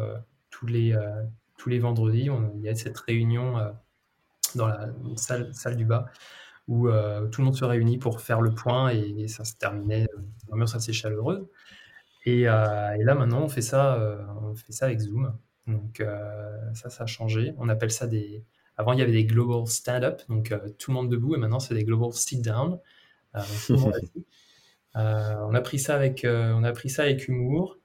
tous, 0.50 0.66
les, 0.66 0.96
tous 1.58 1.68
les 1.68 1.78
vendredis, 1.78 2.28
il 2.56 2.60
y 2.60 2.68
a 2.68 2.74
cette 2.74 2.98
réunion 2.98 3.74
dans 4.54 4.68
la 4.68 4.88
salle, 5.16 5.52
salle 5.54 5.76
du 5.76 5.84
bas 5.84 6.06
où 6.66 6.88
tout 6.88 7.40
le 7.40 7.44
monde 7.44 7.56
se 7.56 7.64
réunit 7.64 7.98
pour 7.98 8.20
faire 8.20 8.40
le 8.40 8.54
point 8.54 8.90
et, 8.90 9.28
ça 9.28 9.44
se 9.44 9.54
terminait 9.56 10.06
dans 10.14 10.22
une 10.22 10.54
ambiance 10.54 10.74
assez 10.76 10.92
chaleureuse. 10.92 11.44
Et, 12.24 12.42
et, 12.42 12.44
là, 12.44 13.14
maintenant, 13.14 13.42
on 13.42 13.48
fait 13.48 13.62
ça, 13.62 13.98
on 14.40 14.54
fait 14.54 14.72
ça 14.72 14.86
avec 14.86 15.00
Zoom. 15.00 15.36
Donc, 15.66 16.02
ça, 16.74 16.90
ça 16.90 17.04
a 17.04 17.06
changé. 17.06 17.54
On 17.58 17.68
appelle 17.68 17.90
ça 17.90 18.06
des. 18.06 18.44
Avant, 18.76 18.92
il 18.92 18.98
y 18.98 19.02
avait 19.02 19.12
des 19.12 19.24
global 19.24 19.66
stand-up, 19.66 20.22
donc 20.28 20.52
tout 20.78 20.90
le 20.90 20.94
monde 20.94 21.08
debout, 21.08 21.36
et 21.36 21.38
maintenant, 21.38 21.60
c'est 21.60 21.74
des 21.74 21.84
global 21.84 22.12
sit-down. 22.12 22.78
on 24.94 25.54
a 25.54 25.60
pris 25.60 25.78
ça 25.78 25.94
avec, 25.94 26.26
on 26.26 26.64
a 26.64 26.72
pris 26.72 26.90
ça 26.90 27.02
avec 27.02 27.28
humour. 27.28 27.78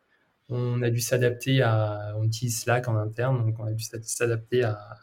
On 0.49 0.81
a 0.81 0.89
dû 0.89 0.99
s'adapter 0.99 1.61
à, 1.61 2.15
on 2.17 2.23
utilise 2.23 2.61
Slack 2.61 2.87
en 2.87 2.95
interne, 2.95 3.45
donc 3.45 3.59
on 3.59 3.65
a 3.65 3.71
dû 3.71 3.83
s'adapter 4.01 4.63
à, 4.63 4.97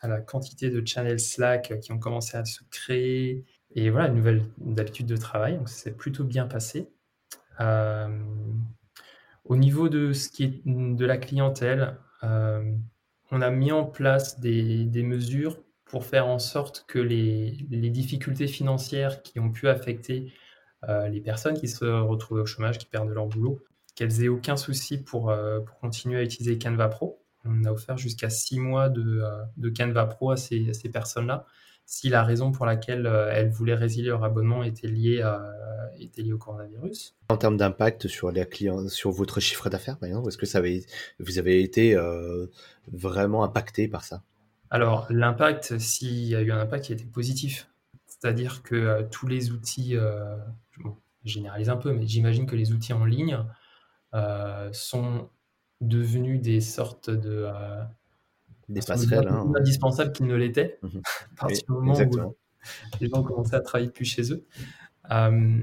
à 0.00 0.08
la 0.08 0.20
quantité 0.20 0.70
de 0.70 0.86
channels 0.86 1.20
Slack 1.20 1.80
qui 1.80 1.92
ont 1.92 1.98
commencé 1.98 2.36
à 2.36 2.44
se 2.44 2.60
créer. 2.70 3.44
Et 3.74 3.90
voilà, 3.90 4.08
une 4.08 4.14
nouvelle 4.14 4.42
habitude 4.76 5.06
de 5.06 5.16
travail. 5.16 5.56
Donc, 5.56 5.68
ça 5.68 5.76
s'est 5.76 5.92
plutôt 5.92 6.24
bien 6.24 6.46
passé. 6.46 6.88
Euh, 7.60 8.08
au 9.44 9.56
niveau 9.56 9.88
de 9.88 10.12
ce 10.12 10.28
qui 10.28 10.44
est 10.44 10.62
de 10.64 11.04
la 11.04 11.16
clientèle, 11.16 11.82
euh, 11.82 11.92
on 12.22 13.42
a 13.42 13.50
mis 13.50 13.72
en 13.72 13.84
place 13.84 14.40
des, 14.40 15.02
mesures 15.02 15.58
pour 15.84 16.04
faire 16.04 16.26
en 16.26 16.38
sorte 16.38 16.84
que 16.88 16.98
les, 16.98 17.50
difficultés 17.90 18.46
financières 18.46 19.22
qui 19.22 19.40
ont 19.40 19.50
pu 19.50 19.68
affecter 19.68 20.32
euh, 20.88 21.08
les 21.08 21.20
personnes 21.20 21.58
qui 21.58 21.68
se 21.68 21.84
retrouvent 21.84 22.40
au 22.40 22.46
chômage, 22.46 22.78
qui 22.78 22.86
perdent 22.86 23.10
leur 23.10 23.26
boulot, 23.26 23.60
qu'elles 23.94 24.22
aient 24.22 24.28
aucun 24.28 24.56
souci 24.56 24.98
pour, 24.98 25.34
pour 25.66 25.78
continuer 25.78 26.18
à 26.18 26.22
utiliser 26.22 26.58
Canva 26.58 26.88
Pro. 26.88 27.24
On 27.44 27.64
a 27.64 27.72
offert 27.72 27.96
jusqu'à 27.96 28.30
six 28.30 28.58
mois 28.58 28.88
de, 28.88 29.22
euh, 29.22 29.72
Canva 29.76 30.06
Pro 30.06 30.32
à 30.32 30.36
ces 30.36 30.90
personnes-là, 30.92 31.46
si 31.90 32.10
la 32.10 32.22
raison 32.22 32.52
pour 32.52 32.66
laquelle 32.66 33.06
euh, 33.06 33.32
elles 33.32 33.48
voulaient 33.48 33.74
résilier 33.74 34.08
leur 34.08 34.22
abonnement 34.22 34.62
était 34.62 34.88
liée, 34.88 35.22
à, 35.22 35.42
était 35.98 36.20
liée 36.20 36.34
au 36.34 36.38
coronavirus. 36.38 37.16
En 37.30 37.38
termes 37.38 37.56
d'impact 37.56 38.08
sur 38.08 38.30
les 38.30 38.44
clients, 38.44 38.88
sur 38.88 39.10
votre 39.10 39.40
chiffre 39.40 39.70
d'affaires, 39.70 39.96
par 39.98 40.06
exemple, 40.06 40.28
est-ce 40.28 40.36
que 40.36 40.44
ça 40.44 40.58
avait, 40.58 40.84
vous 41.18 41.38
avez 41.38 41.62
été 41.62 41.96
euh, 41.96 42.46
vraiment 42.92 43.42
impacté 43.42 43.88
par 43.88 44.04
ça? 44.04 44.22
Alors, 44.68 45.06
l'impact, 45.08 45.78
s'il 45.78 46.26
y 46.26 46.36
a 46.36 46.42
eu 46.42 46.52
un 46.52 46.60
impact, 46.60 46.90
il 46.90 46.92
était 46.92 47.06
positif. 47.06 47.70
C'est-à-dire 48.06 48.62
que 48.62 49.08
tous 49.10 49.26
les 49.26 49.50
outils, 49.50 49.94
je 49.94 50.88
généralise 51.24 51.70
un 51.70 51.78
peu, 51.78 51.94
mais 51.94 52.06
j'imagine 52.06 52.44
que 52.44 52.56
les 52.56 52.72
outils 52.72 52.92
en 52.92 53.06
ligne 53.06 53.38
sont 54.72 55.30
devenus 55.80 56.40
des 56.42 56.60
sortes 56.60 57.10
de 57.10 57.46
euh, 57.46 57.82
des 58.68 58.80
passerelles 58.80 59.28
hein, 59.28 59.50
indispensables 59.56 60.12
qu'ils 60.12 60.26
ne 60.26 60.34
l'étaient 60.34 60.78
mmh 60.82 60.88
à 61.36 61.40
partir 61.40 61.64
du 61.68 61.72
moment 61.72 61.94
où 61.94 62.18
euh, 62.18 62.26
les 63.00 63.08
gens 63.08 63.22
commençaient 63.22 63.56
à 63.56 63.60
travailler 63.60 63.90
plus 63.90 64.04
chez 64.04 64.32
eux. 64.32 64.44
Euh, 65.10 65.60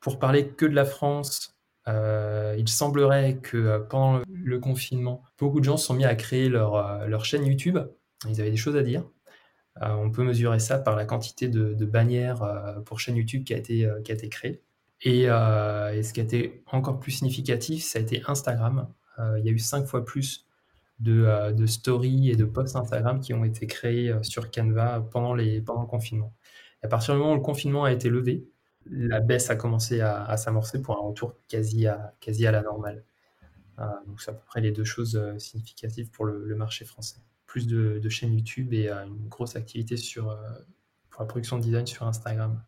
pour 0.00 0.18
parler 0.18 0.48
que 0.48 0.66
de 0.66 0.74
la 0.74 0.84
France, 0.84 1.56
il 1.88 2.68
semblerait 2.68 3.38
que 3.38 3.78
pendant 3.88 4.22
le 4.28 4.58
confinement, 4.58 5.22
beaucoup 5.38 5.60
de 5.60 5.64
gens 5.64 5.76
se 5.76 5.86
sont 5.86 5.94
mis 5.94 6.04
à 6.04 6.14
créer 6.14 6.48
leur, 6.48 7.06
leur 7.06 7.24
chaîne 7.24 7.44
YouTube. 7.44 7.78
Ils 8.28 8.40
avaient 8.40 8.50
des 8.50 8.56
choses 8.56 8.76
à 8.76 8.82
dire. 8.82 9.04
on 9.80 10.10
peut 10.10 10.22
mesurer 10.22 10.60
ça 10.60 10.78
par 10.78 10.94
la 10.94 11.04
quantité 11.04 11.48
de, 11.48 11.74
de 11.74 11.84
bannières 11.84 12.44
pour 12.84 13.00
chaîne 13.00 13.16
YouTube 13.16 13.44
qui 13.44 13.54
a 13.54 13.56
été, 13.56 13.88
qui 14.04 14.12
a 14.12 14.14
été 14.14 14.28
créée. 14.28 14.62
Et, 15.00 15.22
et, 15.22 16.02
ce 16.02 16.12
qui 16.12 16.20
a 16.20 16.24
été 16.24 16.62
encore 16.70 17.00
plus 17.00 17.12
significatif, 17.12 17.82
ça 17.82 17.98
a 17.98 18.02
été 18.02 18.22
Instagram. 18.26 18.88
Euh, 19.18 19.38
il 19.38 19.46
y 19.46 19.48
a 19.48 19.52
eu 19.52 19.58
cinq 19.58 19.86
fois 19.86 20.04
plus 20.04 20.45
de, 20.98 21.24
euh, 21.24 21.52
de, 21.52 21.66
stories 21.66 22.30
et 22.30 22.36
de 22.36 22.44
posts 22.44 22.76
Instagram 22.76 23.20
qui 23.20 23.34
ont 23.34 23.44
été 23.44 23.66
créés 23.66 24.10
euh, 24.10 24.22
sur 24.22 24.50
Canva 24.50 25.06
pendant, 25.10 25.34
les, 25.34 25.60
pendant 25.60 25.82
le 25.82 25.86
confinement. 25.86 26.34
Et 26.82 26.86
à 26.86 26.88
partir 26.88 27.14
du 27.14 27.20
moment 27.20 27.32
où 27.32 27.36
le 27.36 27.42
confinement 27.42 27.84
a 27.84 27.92
été 27.92 28.08
levé, 28.08 28.48
la 28.86 29.20
baisse 29.20 29.50
a 29.50 29.56
commencé 29.56 30.00
à, 30.00 30.36
s'amorcer 30.36 30.80
pour 30.80 30.96
un 30.96 31.08
retour 31.08 31.34
quasi 31.48 31.86
à, 31.86 32.14
quasi 32.20 32.46
à 32.46 32.52
la 32.52 32.62
normale. 32.62 33.04
donc 34.06 34.20
c'est 34.20 34.30
à 34.30 34.34
peu 34.34 34.44
près 34.46 34.60
les 34.60 34.70
deux 34.70 34.84
choses 34.84 35.20
significatives 35.38 36.08
pour 36.12 36.24
le, 36.24 36.54
marché 36.54 36.84
français. 36.84 37.16
Plus 37.46 37.66
de, 37.66 37.98
de 37.98 38.08
chaînes 38.08 38.32
YouTube 38.32 38.72
et 38.72 38.88
une 38.88 39.26
grosse 39.28 39.56
activité 39.56 39.96
sur, 39.96 40.38
pour 41.10 41.22
la 41.22 41.26
production 41.26 41.56
de 41.58 41.62
design 41.62 41.84
sur 41.84 42.06
Instagram. 42.06 42.62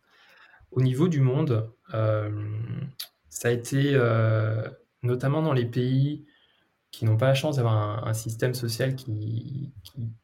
Au 0.72 0.82
niveau 0.82 1.06
du 1.06 1.20
monde, 1.20 1.70
ça 1.92 3.48
a 3.48 3.50
été 3.52 3.96
notamment 5.04 5.42
dans 5.42 5.52
les 5.52 5.66
pays 5.66 6.26
qui 6.90 7.04
n'ont 7.04 7.16
pas 7.16 7.26
la 7.26 7.34
chance 7.34 7.56
d'avoir 7.56 8.06
un, 8.06 8.14
système 8.14 8.54
social 8.54 8.94
qui, 8.96 9.72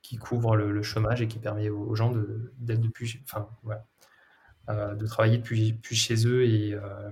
qui, 0.02 0.16
couvre 0.16 0.56
le, 0.56 0.82
chômage 0.82 1.20
et 1.20 1.28
qui 1.28 1.38
permet 1.38 1.68
aux, 1.68 1.94
gens 1.94 2.10
de, 2.10 2.52
d'être 2.58 2.80
depuis, 2.80 3.20
enfin, 3.24 3.48
euh, 4.68 4.94
de 4.94 5.06
travailler 5.06 5.38
depuis, 5.38 5.78
chez 5.92 6.26
eux 6.26 6.44
et 6.44 6.74
euh, 6.74 7.10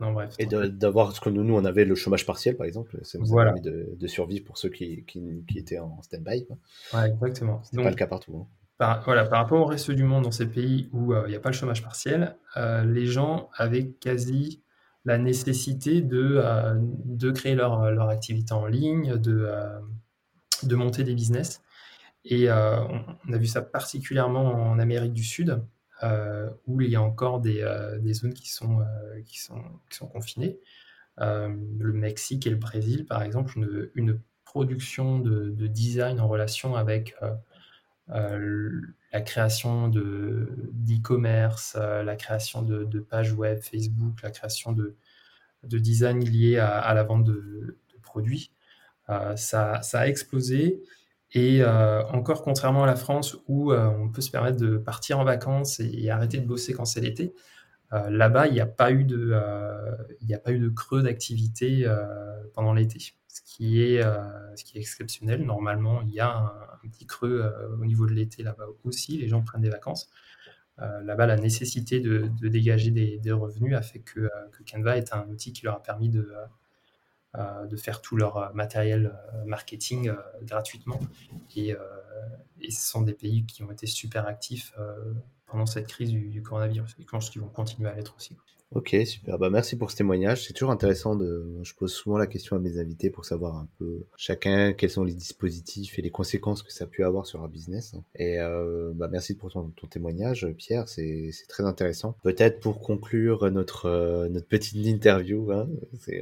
non, 0.00 0.12
bref. 0.12 0.34
Et 0.38 0.46
d'avoir 0.46 1.12
ce 1.12 1.20
que 1.20 1.30
nous, 1.30 1.44
nous, 1.44 1.54
on 1.54 1.64
avait 1.64 1.84
le 1.84 1.94
chômage 1.94 2.26
partiel, 2.26 2.56
par 2.56 2.66
exemple, 2.66 2.98
ça 3.02 3.18
nous 3.18 3.38
a 3.38 3.44
permis 3.44 3.62
de, 3.62 4.06
survivre 4.06 4.44
pour 4.44 4.58
ceux 4.58 4.68
qui, 4.68 5.04
qui, 5.06 5.44
étaient 5.56 5.78
en 5.78 6.02
stand-by. 6.02 6.46
Ouais, 6.92 7.10
exactement. 7.10 7.62
C'est 7.62 7.82
pas 7.82 7.90
le 7.90 7.96
cas 7.96 8.06
partout. 8.06 8.36
Hein. 8.36 8.46
Par, 8.76 9.04
voilà, 9.04 9.24
par 9.24 9.38
rapport 9.38 9.60
au 9.60 9.66
reste 9.66 9.92
du 9.92 10.02
monde, 10.02 10.24
dans 10.24 10.32
ces 10.32 10.46
pays 10.46 10.90
où 10.92 11.14
euh, 11.14 11.22
il 11.26 11.30
n'y 11.30 11.36
a 11.36 11.40
pas 11.40 11.50
le 11.50 11.54
chômage 11.54 11.82
partiel, 11.82 12.36
les 12.56 13.06
gens 13.06 13.48
avaient 13.56 13.88
quasi 13.88 14.63
la 15.04 15.18
nécessité 15.18 16.00
de, 16.00 16.40
euh, 16.42 16.74
de 16.78 17.30
créer 17.30 17.54
leur, 17.54 17.90
leur, 17.90 18.08
activité 18.08 18.52
en 18.52 18.66
ligne, 18.66 19.16
de, 19.16 19.44
euh, 19.46 19.78
de 20.62 20.76
monter 20.76 21.04
des 21.04 21.14
business. 21.14 21.62
Et 22.24 22.48
euh, 22.48 22.80
on, 23.28 23.32
a 23.32 23.36
vu 23.36 23.46
ça 23.46 23.60
particulièrement 23.60 24.70
en 24.70 24.78
Amérique 24.78 25.12
du 25.12 25.24
Sud, 25.24 25.62
où 26.66 26.82
il 26.82 26.90
y 26.90 26.96
a 26.96 27.02
encore 27.02 27.40
des, 27.40 27.64
des 28.00 28.12
zones 28.12 28.34
qui 28.34 28.50
sont, 28.50 28.84
qui 29.24 29.40
sont, 29.40 29.62
qui 29.88 29.96
sont 29.96 30.06
confinées. 30.06 30.58
le 31.16 31.92
Mexique 31.92 32.46
et 32.46 32.50
le 32.50 32.56
Brésil, 32.56 33.06
par 33.06 33.22
exemple, 33.22 33.54
une, 33.94 34.20
production 34.44 35.18
de, 35.18 35.66
design 35.66 36.20
en 36.20 36.28
relation 36.28 36.76
avec 36.76 37.16
la 38.08 39.20
création 39.20 39.88
de 39.88 40.48
d'e-commerce, 40.72 41.76
euh, 41.78 42.02
la 42.02 42.16
création 42.16 42.62
de, 42.62 43.00
pages 43.00 43.32
web, 43.32 43.60
Facebook, 43.62 44.22
la 44.22 44.30
création 44.30 44.72
de, 44.72 44.96
de 45.62 45.78
design 45.78 46.22
lié 46.22 46.58
à, 46.58 46.92
la 46.94 47.04
vente 47.04 47.24
de, 47.24 47.78
produits. 48.02 48.50
Euh, 49.10 49.36
ça, 49.36 49.80
a 49.92 50.06
explosé 50.08 50.82
Et 51.32 51.64
encore 51.64 52.42
contrairement 52.42 52.84
à 52.84 52.86
la 52.86 52.96
France 52.96 53.36
où 53.48 53.72
on 53.72 54.08
peut 54.08 54.22
se 54.22 54.30
permettre 54.30 54.58
de 54.58 54.76
partir 54.76 55.18
en 55.18 55.24
vacances 55.24 55.80
et, 55.80 56.10
arrêter 56.10 56.38
de 56.40 56.46
bosser 56.46 56.74
quand 56.74 56.84
c'est 56.84 57.00
l'été, 57.00 57.34
là-bas 57.92 58.48
il 58.48 58.54
n'y 58.54 58.60
a 58.60 58.66
pas 58.66 58.90
eu 58.90 59.04
de, 59.04 59.36
il 60.20 60.34
a 60.34 60.38
pas 60.38 60.52
eu 60.52 60.58
de 60.58 60.68
creux 60.68 61.02
d'activité 61.02 61.86
pendant 62.54 62.72
l'été, 62.72 62.98
ce 62.98 63.40
qui 63.42 63.80
est 63.82 64.00
exceptionnel. 64.74 65.44
Normalement 65.44 66.02
il 66.02 66.10
y 66.10 66.20
a 66.20 66.36
un, 66.36 66.88
petit 66.88 67.06
creux 67.06 67.50
au 67.80 67.84
niveau 67.84 68.06
de 68.06 68.12
l'été 68.12 68.42
là-bas 68.42 68.66
aussi, 68.84 69.16
les 69.18 69.28
gens 69.28 69.42
prennent 69.42 69.62
des 69.62 69.70
vacances. 69.70 70.10
là-bas, 70.78 71.26
la 71.26 71.36
nécessité 71.36 72.00
de, 72.00 72.28
dégager 72.48 72.90
des, 72.90 73.32
revenus 73.32 73.74
a 73.76 73.82
fait 73.82 74.00
que, 74.00 74.28
Canva 74.70 74.96
est 74.96 75.12
un 75.14 75.28
outil 75.28 75.52
qui 75.52 75.64
leur 75.64 75.76
a 75.76 75.82
permis 75.82 76.08
de, 76.08 76.34
euh, 77.36 77.76
faire 77.76 78.00
tout 78.00 78.16
leur 78.16 78.36
euh, 78.36 78.52
matériel 78.52 79.12
euh, 79.34 79.44
marketing 79.44 80.12
gratuitement. 80.42 81.00
Et, 81.56 81.74
ce 82.70 82.90
sont 82.90 83.02
des 83.02 83.12
pays 83.12 83.44
qui 83.44 83.62
ont 83.62 83.70
été 83.70 83.86
super 83.86 84.26
actifs 84.26 84.72
pendant 85.54 85.66
cette 85.66 85.86
crise 85.86 86.10
du, 86.10 86.42
coronavirus 86.42 86.96
et 86.98 87.02
je 87.02 87.06
pense 87.06 87.30
qu'ils 87.30 87.40
vont 87.40 87.48
continuer 87.48 87.88
à 87.88 87.94
l'être 87.94 88.16
aussi. 88.16 88.36
Ok, 88.74 88.96
super. 89.06 89.38
Bah, 89.38 89.50
merci 89.50 89.76
pour 89.76 89.92
ce 89.92 89.96
témoignage. 89.96 90.44
C'est 90.44 90.52
toujours 90.52 90.72
intéressant 90.72 91.14
de. 91.14 91.46
Je 91.62 91.74
pose 91.74 91.92
souvent 91.92 92.18
la 92.18 92.26
question 92.26 92.56
à 92.56 92.58
mes 92.58 92.80
invités 92.80 93.08
pour 93.08 93.24
savoir 93.24 93.54
un 93.54 93.68
peu 93.78 94.04
chacun 94.16 94.72
quels 94.72 94.90
sont 94.90 95.04
les 95.04 95.14
dispositifs 95.14 95.96
et 95.96 96.02
les 96.02 96.10
conséquences 96.10 96.64
que 96.64 96.72
ça 96.72 96.84
a 96.84 96.86
pu 96.88 97.04
avoir 97.04 97.24
sur 97.24 97.38
leur 97.38 97.48
business. 97.48 97.94
Et 98.16 98.40
euh, 98.40 98.90
bah, 98.92 99.06
merci 99.06 99.36
pour 99.36 99.52
ton, 99.52 99.70
témoignage, 99.88 100.48
Pierre. 100.58 100.88
C'est 100.88 101.30
très 101.48 101.62
intéressant. 101.62 102.16
Peut-être 102.24 102.58
pour 102.58 102.80
conclure 102.80 103.48
notre 103.52 103.86
euh, 103.86 104.28
notre 104.28 104.48
petite 104.48 104.84
interview, 104.84 105.52
hein, 105.52 105.68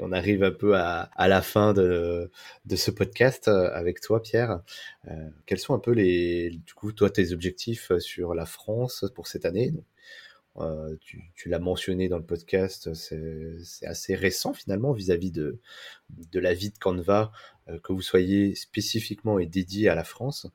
on 0.03 0.13
arrive 0.13 0.45
un 0.45 0.53
peu 0.53 0.77
à, 0.77 1.09
à 1.17 1.29
la 1.29 1.41
fin 1.41 1.73
de 1.73 2.31
de 2.67 2.77
ce 2.77 2.91
podcast 2.91 3.49
euh, 3.49 3.71
avec 3.73 4.03
toi, 4.03 4.23
Pierre. 4.23 4.61
Euh, 5.09 5.31
quels 5.47 5.59
sont 5.59 5.73
un 5.73 5.79
peu 5.79 5.93
les 5.93 6.51
du 6.51 6.75
coup 6.75 6.93
toi 6.93 7.09
tes 7.09 7.33
objectifs 7.33 7.93
sur 7.99 8.35
la 8.35 8.45
France 8.45 9.07
pour 9.15 9.27
cette 9.27 9.47
année? 9.47 9.73
Euh, 10.59 10.97
tu, 11.01 11.49
l'as 11.49 11.59
mentionné 11.59 12.09
dans 12.09 12.19
le 12.19 12.25
podcast, 12.25 12.93
c'est 12.93 13.87
assez 13.87 14.15
récent 14.15 14.53
finalement 14.53 14.93
vis-à-vis 14.93 15.31
de, 15.31 15.61
de 16.11 16.41
la 16.41 16.53
vie 16.53 16.71
de 16.71 16.79
Canva, 16.79 17.33
euh, 17.69 17.79
que 17.79 17.93
vous 17.93 18.03
soyez 18.03 18.55
spécifiquement 18.55 19.39
et 19.39 19.47
dédié 19.47 19.89
à 19.89 19.95
la 19.95 20.05
France. 20.05 20.47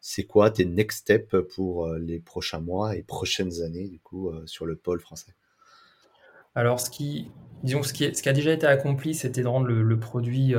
C'est 0.00 0.24
quoi 0.24 0.50
tes 0.50 0.64
next 0.64 1.00
steps 1.00 1.34
pour 1.54 1.86
euh, 1.86 1.98
les 1.98 2.20
prochains 2.20 2.60
mois 2.60 2.96
et 2.96 3.02
prochaines 3.02 3.62
années 3.62 3.88
du 3.88 3.98
coup 3.98 4.32
sur 4.46 4.66
le 4.66 4.76
pôle 4.76 5.00
français? 5.00 5.34
Alors 6.54 6.80
ce 6.80 6.90
qui, 6.90 7.30
disons, 7.64 7.82
ce 7.82 7.92
qui, 7.92 8.14
ce 8.14 8.22
qui 8.22 8.28
a 8.28 8.32
déjà 8.32 8.52
été 8.52 8.66
accompli, 8.66 9.14
c'était 9.14 9.42
de 9.42 9.48
rendre 9.48 9.66
le, 9.66 10.00
produit 10.00 10.54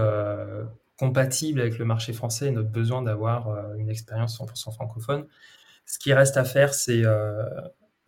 compatible 0.98 1.62
avec 1.62 1.78
le 1.78 1.86
marché 1.86 2.14
français 2.14 2.48
et 2.48 2.52
notre 2.52 2.70
besoin 2.70 3.02
d'avoir 3.02 3.74
une 3.76 3.90
expérience 3.90 4.40
100% 4.40 4.74
francophone. 4.74 5.28
Ce 5.86 5.98
qui 5.98 6.14
reste 6.14 6.38
à 6.38 6.46
faire, 6.46 6.74
c'est 6.74 7.04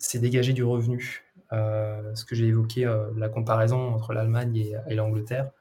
c'est 0.04 0.20
dégager 0.20 0.52
du 0.54 0.64
revenu. 0.64 1.24
Euh, 1.54 2.14
ce 2.16 2.26
que 2.26 2.36
j'ai 2.36 2.48
évoqué, 2.48 2.86
euh, 2.86 3.10
la 3.16 3.30
comparaison 3.30 3.94
entre 3.94 4.14
l'Allemagne 4.14 4.76
et, 4.88 4.96
l'Angleterre, 4.96 5.52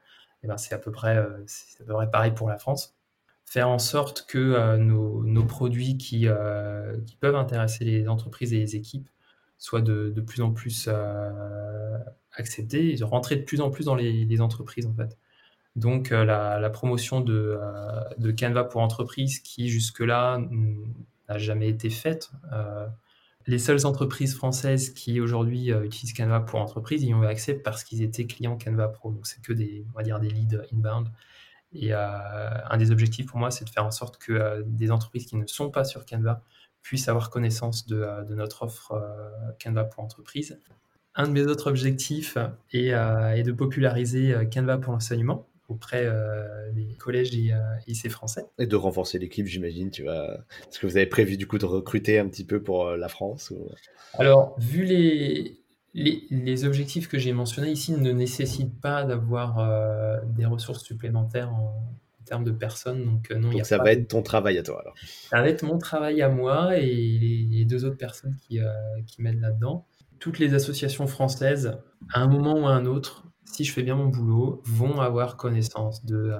eh 0.43 0.47
ben, 0.47 0.57
c'est 0.57 0.75
à, 0.75 0.77
peu 0.77 0.91
près, 0.91 1.15
euh, 1.17 1.45
à 1.79 1.85
peu 1.85 2.11
pareil 2.11 2.31
pour 2.31 2.49
la 2.49 2.57
France. 2.57 2.95
Faire 3.45 3.69
en 3.69 3.79
sorte 3.79 4.25
que 4.27 4.77
nos, 4.77 5.45
produits 5.45 5.97
qui, 5.97 6.27
qui, 7.05 7.15
peuvent 7.17 7.35
intéresser 7.35 7.85
les 7.85 8.07
entreprises 8.07 8.53
et 8.53 8.57
les 8.57 8.75
équipes 8.75 9.07
soient 9.57 9.81
de, 9.81 10.09
plus 10.25 10.41
en 10.41 10.51
plus 10.51 10.89
acceptés 12.33 12.93
et 12.93 12.95
de 12.95 13.03
rentrer 13.03 13.35
de 13.35 13.43
plus 13.43 13.61
en 13.61 13.69
plus 13.69 13.85
dans 13.85 13.95
les, 13.95 14.41
entreprises 14.41 14.87
en 14.87 14.93
fait. 14.93 15.17
Donc 15.75 16.09
la, 16.09 16.69
promotion 16.69 17.21
de, 17.21 17.59
de, 18.17 18.31
Canva 18.31 18.63
pour 18.63 18.81
entreprises 18.81 19.39
qui 19.39 19.69
jusque-là 19.69 20.39
n'a 21.29 21.37
jamais 21.37 21.67
été 21.67 21.89
faite 21.89 22.31
les 23.45 23.59
seules 23.59 23.85
entreprises 23.85 24.35
françaises 24.35 24.91
qui 24.91 25.19
aujourd'hui 25.19 25.71
euh, 25.71 25.83
utilisent 25.83 26.13
Canva 26.13 26.39
pour 26.41 26.59
entreprise, 26.59 27.03
y 27.03 27.13
ont 27.13 27.23
eu 27.23 27.27
accès 27.27 27.53
parce 27.53 27.83
qu'ils 27.83 28.01
étaient 28.01 28.25
clients 28.25 28.57
Canva 28.57 28.87
Pro. 28.87 29.11
Donc 29.11 29.27
c'est 29.27 29.41
que 29.41 29.53
des, 29.53 29.85
leads 30.03 30.61
inbound. 30.73 31.09
Et 31.73 31.93
euh, 31.93 31.97
un 32.69 32.77
des 32.77 32.91
objectifs 32.91 33.25
pour 33.25 33.39
moi, 33.39 33.51
c'est 33.51 33.65
de 33.65 33.69
faire 33.69 33.85
en 33.85 33.91
sorte 33.91 34.17
que 34.17 34.33
euh, 34.33 34.63
des 34.65 34.91
entreprises 34.91 35.25
qui 35.25 35.35
ne 35.35 35.47
sont 35.47 35.71
pas 35.71 35.83
sur 35.83 36.05
Canva 36.05 36.41
puissent 36.81 37.07
avoir 37.07 37.29
connaissance 37.29 37.85
de, 37.87 38.33
notre 38.33 38.63
offre 38.63 38.93
Canva 39.63 39.85
pour 39.85 40.03
entreprise. 40.03 40.59
Un 41.15 41.27
de 41.27 41.31
mes 41.31 41.43
autres 41.43 41.67
objectifs 41.69 42.37
est 42.73 42.91
de 43.43 43.51
populariser 43.53 44.35
Canva 44.53 44.77
pour 44.79 44.91
l'enseignement 44.91 45.47
auprès 45.69 46.05
euh, 46.05 46.71
des 46.73 46.95
collèges 46.95 47.33
et 47.35 47.53
euh, 47.53 47.57
lycées 47.87 48.09
français. 48.09 48.45
Et 48.59 48.67
de 48.67 48.75
renforcer 48.75 49.19
l'équipe, 49.19 49.45
j'imagine. 49.45 49.89
Tu 49.91 50.03
vas... 50.03 50.45
Est-ce 50.69 50.79
que 50.79 50.87
vous 50.87 50.97
avez 50.97 51.05
prévu 51.05 51.37
du 51.37 51.47
coup 51.47 51.57
de 51.57 51.65
recruter 51.65 52.19
un 52.19 52.27
petit 52.27 52.45
peu 52.45 52.61
pour 52.61 52.87
euh, 52.87 52.97
la 52.97 53.07
France 53.07 53.53
Alors, 54.17 54.55
vu 54.59 54.83
les, 54.83 55.57
les, 55.93 56.65
objectifs 56.65 57.07
que 57.07 57.17
j'ai 57.17 57.33
mentionnés 57.33 57.71
ici, 57.71 57.93
ne 57.93 58.11
nécessitent 58.11 58.79
pas 58.81 59.03
d'avoir 59.03 60.21
des 60.25 60.45
ressources 60.45 60.83
supplémentaires 60.83 61.53
en, 61.53 61.73
termes 62.25 62.45
de 62.45 62.51
personnes. 62.51 63.03
Donc, 63.03 63.31
non, 63.31 63.51
donc 63.51 63.65
ça 63.65 63.77
va 63.77 63.91
être 63.91 64.07
ton 64.07 64.23
travail 64.23 64.57
à 64.57 64.63
toi 64.63 64.79
alors. 64.79 64.95
Ça 65.29 65.41
va 65.41 65.49
être 65.49 65.63
mon 65.63 65.77
travail 65.77 66.21
à 66.21 66.29
moi 66.29 66.77
et 66.77 66.85
les, 66.85 67.65
deux 67.65 67.83
autres 67.83 67.97
personnes 67.97 68.37
qui, 68.47 68.59
qui 69.07 69.21
m'aident 69.21 69.41
là-dedans. 69.41 69.85
Toutes 70.19 70.39
les 70.39 70.53
associations 70.53 71.05
françaises, 71.05 71.77
à 72.13 72.21
un 72.21 72.27
moment 72.27 72.61
ou 72.61 72.65
à 72.65 72.71
un 72.71 72.85
autre, 72.85 73.25
si 73.53 73.63
je 73.63 73.71
fais 73.71 73.83
bien 73.83 73.95
mon 73.95 74.07
boulot, 74.07 74.61
vont 74.65 74.99
avoir 74.99 75.37
connaissance 75.37 76.03
de, 76.05 76.31
euh, 76.31 76.39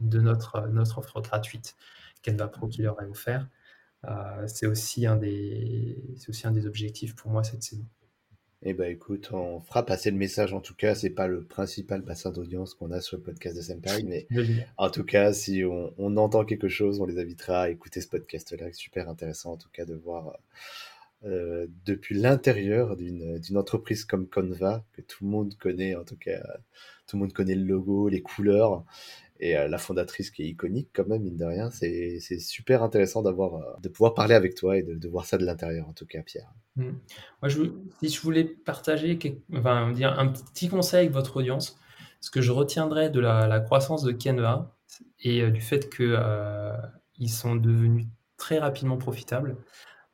de 0.00 0.20
notre, 0.20 0.68
notre 0.68 0.98
offre 0.98 1.20
gratuite 1.20 1.76
Canva 2.24 2.48
Pro 2.48 2.68
qui 2.68 2.82
leur 2.82 3.00
est 3.00 3.06
offert. 3.06 3.48
Euh, 4.04 4.46
c'est 4.46 4.66
aussi, 4.66 5.06
un 5.06 5.16
des, 5.16 5.96
aussi 6.28 6.46
un 6.46 6.50
des 6.50 6.66
objectifs 6.66 7.14
pour 7.14 7.30
moi 7.30 7.42
cette 7.42 7.62
saison. 7.62 7.86
Eh 8.64 8.74
ben 8.74 8.92
écoute, 8.92 9.30
on 9.32 9.60
fera 9.60 9.84
passer 9.84 10.12
le 10.12 10.16
message 10.16 10.52
en 10.52 10.60
tout 10.60 10.74
cas. 10.74 10.94
C'est 10.94 11.10
pas 11.10 11.26
le 11.26 11.42
principal 11.42 12.02
bassin 12.02 12.30
d'audience 12.30 12.74
qu'on 12.74 12.92
a 12.92 13.00
sur 13.00 13.16
le 13.16 13.22
podcast 13.22 13.56
de 13.56 13.62
Senpai, 13.62 14.04
mais 14.04 14.28
en 14.76 14.88
tout 14.88 15.04
cas, 15.04 15.32
si 15.32 15.64
on, 15.64 15.92
on, 15.98 16.16
entend 16.16 16.44
quelque 16.44 16.68
chose, 16.68 17.00
on 17.00 17.06
les 17.06 17.18
invitera 17.18 17.62
à 17.62 17.68
écouter 17.70 18.00
ce 18.00 18.08
podcast-là. 18.08 18.72
Super 18.72 19.08
intéressant 19.08 19.52
en 19.52 19.56
tout 19.56 19.70
cas 19.72 19.84
de 19.84 19.94
voir 19.94 20.38
euh, 21.24 21.68
depuis 21.84 22.18
l'intérieur 22.18 22.96
d'une 22.96 23.56
entreprise 23.56 24.04
comme 24.04 24.26
Canva, 24.26 24.84
que 24.92 25.02
tout 25.02 25.24
le 25.24 25.30
monde 25.30 25.54
connaît, 25.56 25.94
en 25.94 26.04
tout 26.04 26.16
cas, 26.16 26.42
tout 27.06 27.16
le 27.16 27.20
monde 27.22 27.32
connaît 27.32 27.54
le 27.54 27.64
logo, 27.64 28.08
les 28.08 28.22
couleurs, 28.22 28.84
et 29.38 29.56
euh, 29.56 29.68
la 29.68 29.78
fondatrice 29.78 30.30
qui 30.30 30.42
est 30.42 30.48
iconique 30.48 30.88
quand 30.92 31.06
même, 31.06 31.22
mine 31.22 31.36
de 31.36 31.44
rien. 31.44 31.70
C'est 31.70 32.18
super 32.40 32.82
intéressant 32.82 33.22
d'avoir, 33.22 33.54
euh, 33.54 33.80
de 33.82 33.88
pouvoir 33.88 34.14
parler 34.14 34.34
avec 34.34 34.56
toi 34.56 34.76
et 34.76 34.82
de, 34.82 35.08
voir 35.08 35.24
ça 35.24 35.38
de 35.38 35.44
l'intérieur, 35.44 35.88
en 35.88 35.92
tout 35.92 36.06
cas, 36.06 36.22
Pierre. 36.22 36.52
Mmh. 36.74 36.90
Moi, 37.42 37.50
si 38.00 38.08
je 38.08 38.20
voulais 38.20 38.44
partager 38.44 39.18
enfin, 39.54 39.92
dire 39.92 40.18
un 40.18 40.28
petit 40.28 40.68
conseil 40.68 41.00
avec 41.00 41.12
votre 41.12 41.36
audience, 41.36 41.78
ce 42.20 42.30
que 42.30 42.40
je 42.40 42.50
retiendrai 42.50 43.10
de 43.10 43.20
la, 43.20 43.60
croissance 43.60 44.02
de 44.02 44.12
Canva 44.12 44.76
et 45.20 45.48
du 45.50 45.60
fait 45.60 45.88
qu'ils 45.88 47.30
sont 47.30 47.54
devenus 47.54 48.06
très 48.36 48.58
rapidement 48.58 48.96
profitables, 48.96 49.56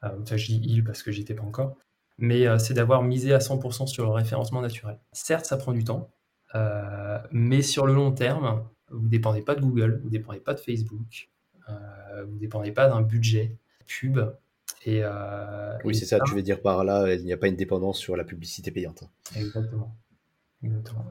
euh, 0.05 0.37
je 0.37 0.47
dis 0.47 0.61
il 0.65 0.85
parce 0.85 1.03
que 1.03 1.11
j'y 1.11 1.23
étais 1.23 1.35
pas 1.35 1.43
encore. 1.43 1.77
Mais 2.19 2.47
euh, 2.47 2.59
c'est 2.59 2.75
d'avoir 2.75 3.03
misé 3.03 3.33
à 3.33 3.39
100% 3.39 3.87
sur 3.87 4.05
le 4.05 4.11
référencement 4.11 4.61
naturel. 4.61 4.99
Certes, 5.13 5.45
ça 5.45 5.57
prend 5.57 5.73
du 5.73 5.85
temps, 5.85 6.11
euh, 6.55 7.19
mais 7.31 7.63
sur 7.63 7.87
le 7.87 7.95
long 7.95 8.13
terme, 8.13 8.65
vous 8.91 9.05
ne 9.05 9.09
dépendez 9.09 9.43
pas 9.43 9.55
de 9.55 9.61
Google, 9.61 9.99
vous 10.01 10.07
ne 10.07 10.13
dépendez 10.13 10.41
pas 10.41 10.55
de 10.55 10.61
Facebook, 10.61 11.31
vous 11.69 12.35
ne 12.35 12.39
dépendez 12.39 12.73
pas 12.73 12.89
d'un 12.89 13.03
budget 13.03 13.57
pub. 13.87 14.19
Et, 14.87 15.03
oui, 15.85 15.95
c'est 15.95 16.07
ça, 16.07 16.19
tu 16.21 16.35
veux 16.35 16.43
dire 16.43 16.63
par 16.63 16.83
là, 16.83 17.13
il 17.15 17.25
n'y 17.25 17.33
a 17.33 17.37
pas 17.37 17.49
une 17.49 17.57
dépendance 17.57 17.99
sur 17.99 18.17
la 18.17 18.25
publicité 18.25 18.71
payante. 18.71 19.05
Exactement. 19.37 19.95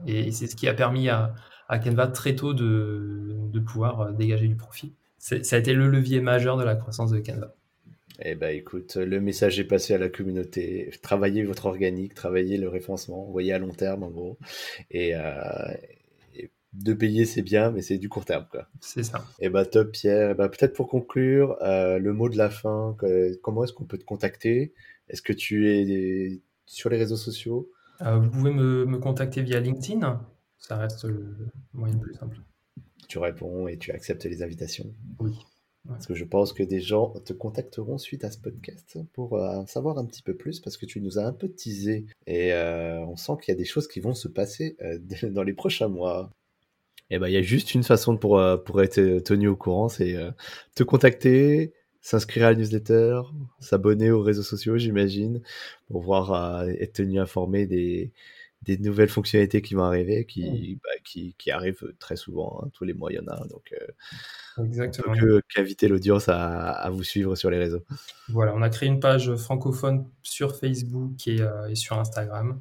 Et 0.06 0.30
c'est 0.32 0.46
ce 0.46 0.56
qui 0.56 0.68
a 0.68 0.74
permis 0.74 1.08
à, 1.08 1.34
à 1.68 1.78
Canva 1.78 2.08
très 2.08 2.34
tôt 2.34 2.52
de, 2.52 3.36
de, 3.50 3.60
pouvoir 3.60 4.12
dégager 4.12 4.48
du 4.48 4.56
profit. 4.56 4.94
Ça 5.18 5.36
a 5.36 5.58
été 5.58 5.72
le 5.72 5.88
levier 5.88 6.20
majeur 6.20 6.56
de 6.56 6.64
la 6.64 6.74
croissance 6.74 7.12
de 7.12 7.20
Canva. 7.20 7.54
Eh 8.20 8.34
ben 8.34 8.54
écoute, 8.54 8.96
le 8.96 9.20
message 9.20 9.60
est 9.60 9.64
passé 9.64 9.94
à 9.94 9.98
la 9.98 10.08
communauté. 10.08 10.90
Travaillez 11.02 11.44
votre 11.44 11.66
organique, 11.66 12.14
travaillez 12.14 12.56
le 12.56 12.68
référencement, 12.68 13.24
voyez 13.30 13.52
à 13.52 13.58
long 13.58 13.72
terme 13.72 14.02
en 14.02 14.10
gros. 14.10 14.38
Et, 14.90 15.14
euh, 15.14 15.32
de 16.72 16.92
payer 16.92 17.24
c'est 17.24 17.42
bien, 17.42 17.70
mais 17.70 17.80
c'est 17.80 17.96
du 17.96 18.08
court 18.08 18.24
terme 18.24 18.46
quoi. 18.50 18.68
C'est 18.80 19.04
ça. 19.04 19.24
Eh 19.40 19.48
ben 19.48 19.64
top 19.64 19.92
Pierre. 19.92 20.30
Eh 20.30 20.34
ben, 20.34 20.48
peut-être 20.48 20.74
pour 20.74 20.88
conclure, 20.88 21.56
euh, 21.62 21.98
le 21.98 22.12
mot 22.12 22.28
de 22.28 22.36
la 22.36 22.50
fin. 22.50 22.96
comment 23.42 23.64
est-ce 23.64 23.72
qu'on 23.72 23.86
peut 23.86 23.98
te 23.98 24.04
contacter? 24.04 24.74
Est-ce 25.08 25.22
que 25.22 25.32
tu 25.32 25.70
es 25.70 26.40
sur 26.66 26.90
les 26.90 26.98
réseaux 26.98 27.16
sociaux? 27.16 27.70
Euh, 28.02 28.18
Vous 28.18 28.30
pouvez 28.30 28.52
me, 28.52 28.84
me, 28.84 28.98
contacter 28.98 29.42
via 29.42 29.60
LinkedIn. 29.60 30.20
Ça 30.58 30.76
reste 30.76 31.04
le 31.04 31.50
moyen 31.72 31.94
le 31.94 32.00
plus 32.00 32.14
simple. 32.14 32.38
Tu 33.08 33.18
réponds 33.18 33.68
et 33.68 33.78
tu 33.78 33.90
acceptes 33.92 34.24
les 34.24 34.42
invitations. 34.42 34.92
Oui. 35.18 35.38
Parce 35.86 36.06
que 36.06 36.14
je 36.14 36.24
pense 36.24 36.52
que 36.52 36.62
des 36.62 36.80
gens 36.80 37.14
te 37.24 37.32
contacteront 37.32 37.98
suite 37.98 38.24
à 38.24 38.30
ce 38.30 38.38
podcast 38.38 38.98
pour 39.12 39.36
euh, 39.36 39.64
savoir 39.66 39.98
un 39.98 40.04
petit 40.04 40.22
peu 40.22 40.34
plus, 40.34 40.60
parce 40.60 40.76
que 40.76 40.86
tu 40.86 41.00
nous 41.00 41.18
as 41.18 41.22
un 41.22 41.32
peu 41.32 41.48
teasé 41.48 42.06
et 42.26 42.52
euh, 42.52 43.00
on 43.06 43.16
sent 43.16 43.32
qu'il 43.40 43.52
y 43.52 43.56
a 43.56 43.58
des 43.58 43.64
choses 43.64 43.88
qui 43.88 44.00
vont 44.00 44.14
se 44.14 44.28
passer 44.28 44.76
euh, 44.82 44.98
dans 45.30 45.42
les 45.42 45.54
prochains 45.54 45.88
mois. 45.88 46.30
eh 47.10 47.18
ben, 47.18 47.28
il 47.28 47.32
y 47.32 47.38
a 47.38 47.42
juste 47.42 47.74
une 47.74 47.84
façon 47.84 48.16
pour, 48.16 48.38
euh, 48.38 48.56
pour 48.56 48.82
être 48.82 49.20
tenu 49.20 49.48
au 49.48 49.56
courant, 49.56 49.88
c'est 49.88 50.16
te 50.74 50.82
contacter, 50.82 51.72
s'inscrire 52.02 52.46
à 52.46 52.50
la 52.52 52.58
newsletter, 52.58 53.22
s'abonner 53.60 54.10
aux 54.10 54.22
réseaux 54.22 54.42
sociaux, 54.42 54.76
j'imagine, 54.76 55.42
pour 55.88 56.02
voir 56.02 56.64
être 56.68 56.94
tenu 56.94 57.18
informé 57.18 57.66
des, 57.66 58.12
des 58.62 58.76
nouvelles 58.78 59.08
fonctionnalités 59.08 59.62
qui 59.62 59.74
vont 59.74 59.84
arriver, 59.84 60.24
qui, 60.26 60.74
mmh. 60.74 60.78
bah, 60.82 60.90
qui, 61.04 61.34
qui, 61.38 61.50
arrivent 61.50 61.94
très 61.98 62.16
souvent. 62.16 62.60
Hein. 62.62 62.70
tous 62.72 62.84
les 62.84 62.92
mois, 62.92 63.12
il 63.12 63.16
y 63.16 63.18
en 63.20 63.26
a. 63.28 63.46
Donc, 63.46 63.72
Exactement. 64.58 65.14
qu'inviter 65.54 65.88
l'audience 65.88 66.28
à, 66.28 66.70
à, 66.70 66.90
vous 66.90 67.04
suivre 67.04 67.36
sur 67.36 67.50
les 67.50 67.58
réseaux. 67.58 67.84
Voilà, 68.28 68.54
on 68.54 68.62
a 68.62 68.68
créé 68.68 68.88
une 68.88 69.00
page 69.00 69.34
francophone 69.36 70.10
sur 70.22 70.56
Facebook 70.56 71.26
et, 71.28 71.38
et 71.70 71.74
sur 71.74 71.98
Instagram. 71.98 72.60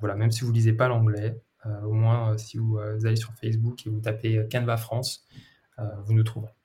Voilà, 0.00 0.14
même 0.14 0.30
si 0.30 0.44
vous 0.44 0.52
lisez 0.52 0.74
pas 0.74 0.88
l'anglais, 0.88 1.40
euh, 1.66 1.82
au 1.82 1.92
moins, 1.92 2.32
euh, 2.32 2.38
si 2.38 2.56
vous, 2.56 2.78
euh, 2.78 2.98
allez 3.04 3.16
sur 3.16 3.32
Facebook 3.34 3.86
et 3.86 3.90
vous 3.90 4.00
tapez 4.00 4.46
Canva 4.50 4.76
France, 4.76 5.26
vous 6.06 6.12
nous 6.12 6.24
trouverez. 6.24 6.57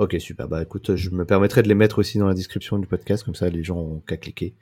Ok, 0.00 0.16
super. 0.18 0.48
Bah 0.48 0.62
écoute, 0.62 0.96
je 0.96 1.10
me 1.10 1.26
permettrai 1.26 1.62
de 1.62 1.68
les 1.68 1.74
mettre 1.74 1.98
aussi 1.98 2.16
dans 2.16 2.26
la 2.26 2.32
description 2.32 2.78
du 2.78 2.86
podcast, 2.86 3.22
comme 3.22 3.34
ça 3.34 3.50
les 3.50 3.62
gens 3.62 3.76
ont 3.76 4.00
qu'à 4.00 4.16
cliquer 4.16 4.54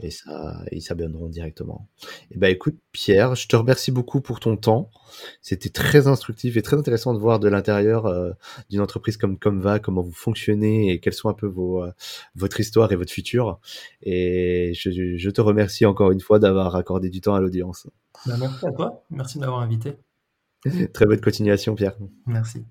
et 0.00 0.10
ça, 0.10 0.60
ils 0.72 0.82
s'abonneront 0.82 1.28
directement. 1.28 1.86
Et 2.32 2.36
bah 2.36 2.50
écoute, 2.50 2.74
Pierre, 2.90 3.36
je 3.36 3.46
te 3.46 3.54
remercie 3.54 3.92
beaucoup 3.92 4.20
pour 4.20 4.40
ton 4.40 4.56
temps. 4.56 4.90
C'était 5.40 5.68
très 5.68 6.08
instructif 6.08 6.56
et 6.56 6.62
très 6.62 6.76
intéressant 6.76 7.14
de 7.14 7.20
voir 7.20 7.38
de 7.38 7.48
l'intérieur 7.48 8.12
d'une 8.70 8.80
entreprise 8.80 9.16
comme 9.16 9.38
Canva 9.38 9.78
comment 9.78 10.02
vous 10.02 10.10
fonctionnez 10.10 10.90
et 10.90 10.98
quelles 10.98 11.12
sont 11.12 11.28
un 11.28 11.34
peu 11.34 11.46
vos, 11.46 11.84
votre 12.34 12.58
histoire 12.58 12.90
et 12.90 12.96
votre 12.96 13.12
futur. 13.12 13.60
Et 14.02 14.72
je, 14.74 14.90
je 15.16 15.30
te 15.30 15.40
remercie 15.40 15.86
encore 15.86 16.10
une 16.10 16.20
fois 16.20 16.40
d'avoir 16.40 16.74
accordé 16.74 17.08
du 17.08 17.20
temps 17.20 17.36
à 17.36 17.40
l'audience. 17.40 17.86
Bah, 18.26 18.34
merci 18.36 18.66
à 18.66 18.72
toi, 18.72 19.04
merci 19.10 19.38
de 19.38 19.44
m'avoir 19.44 19.60
invité. 19.60 19.92
Très 20.92 21.06
bonne 21.06 21.20
continuation, 21.20 21.76
Pierre. 21.76 21.96
Merci. 22.26 22.64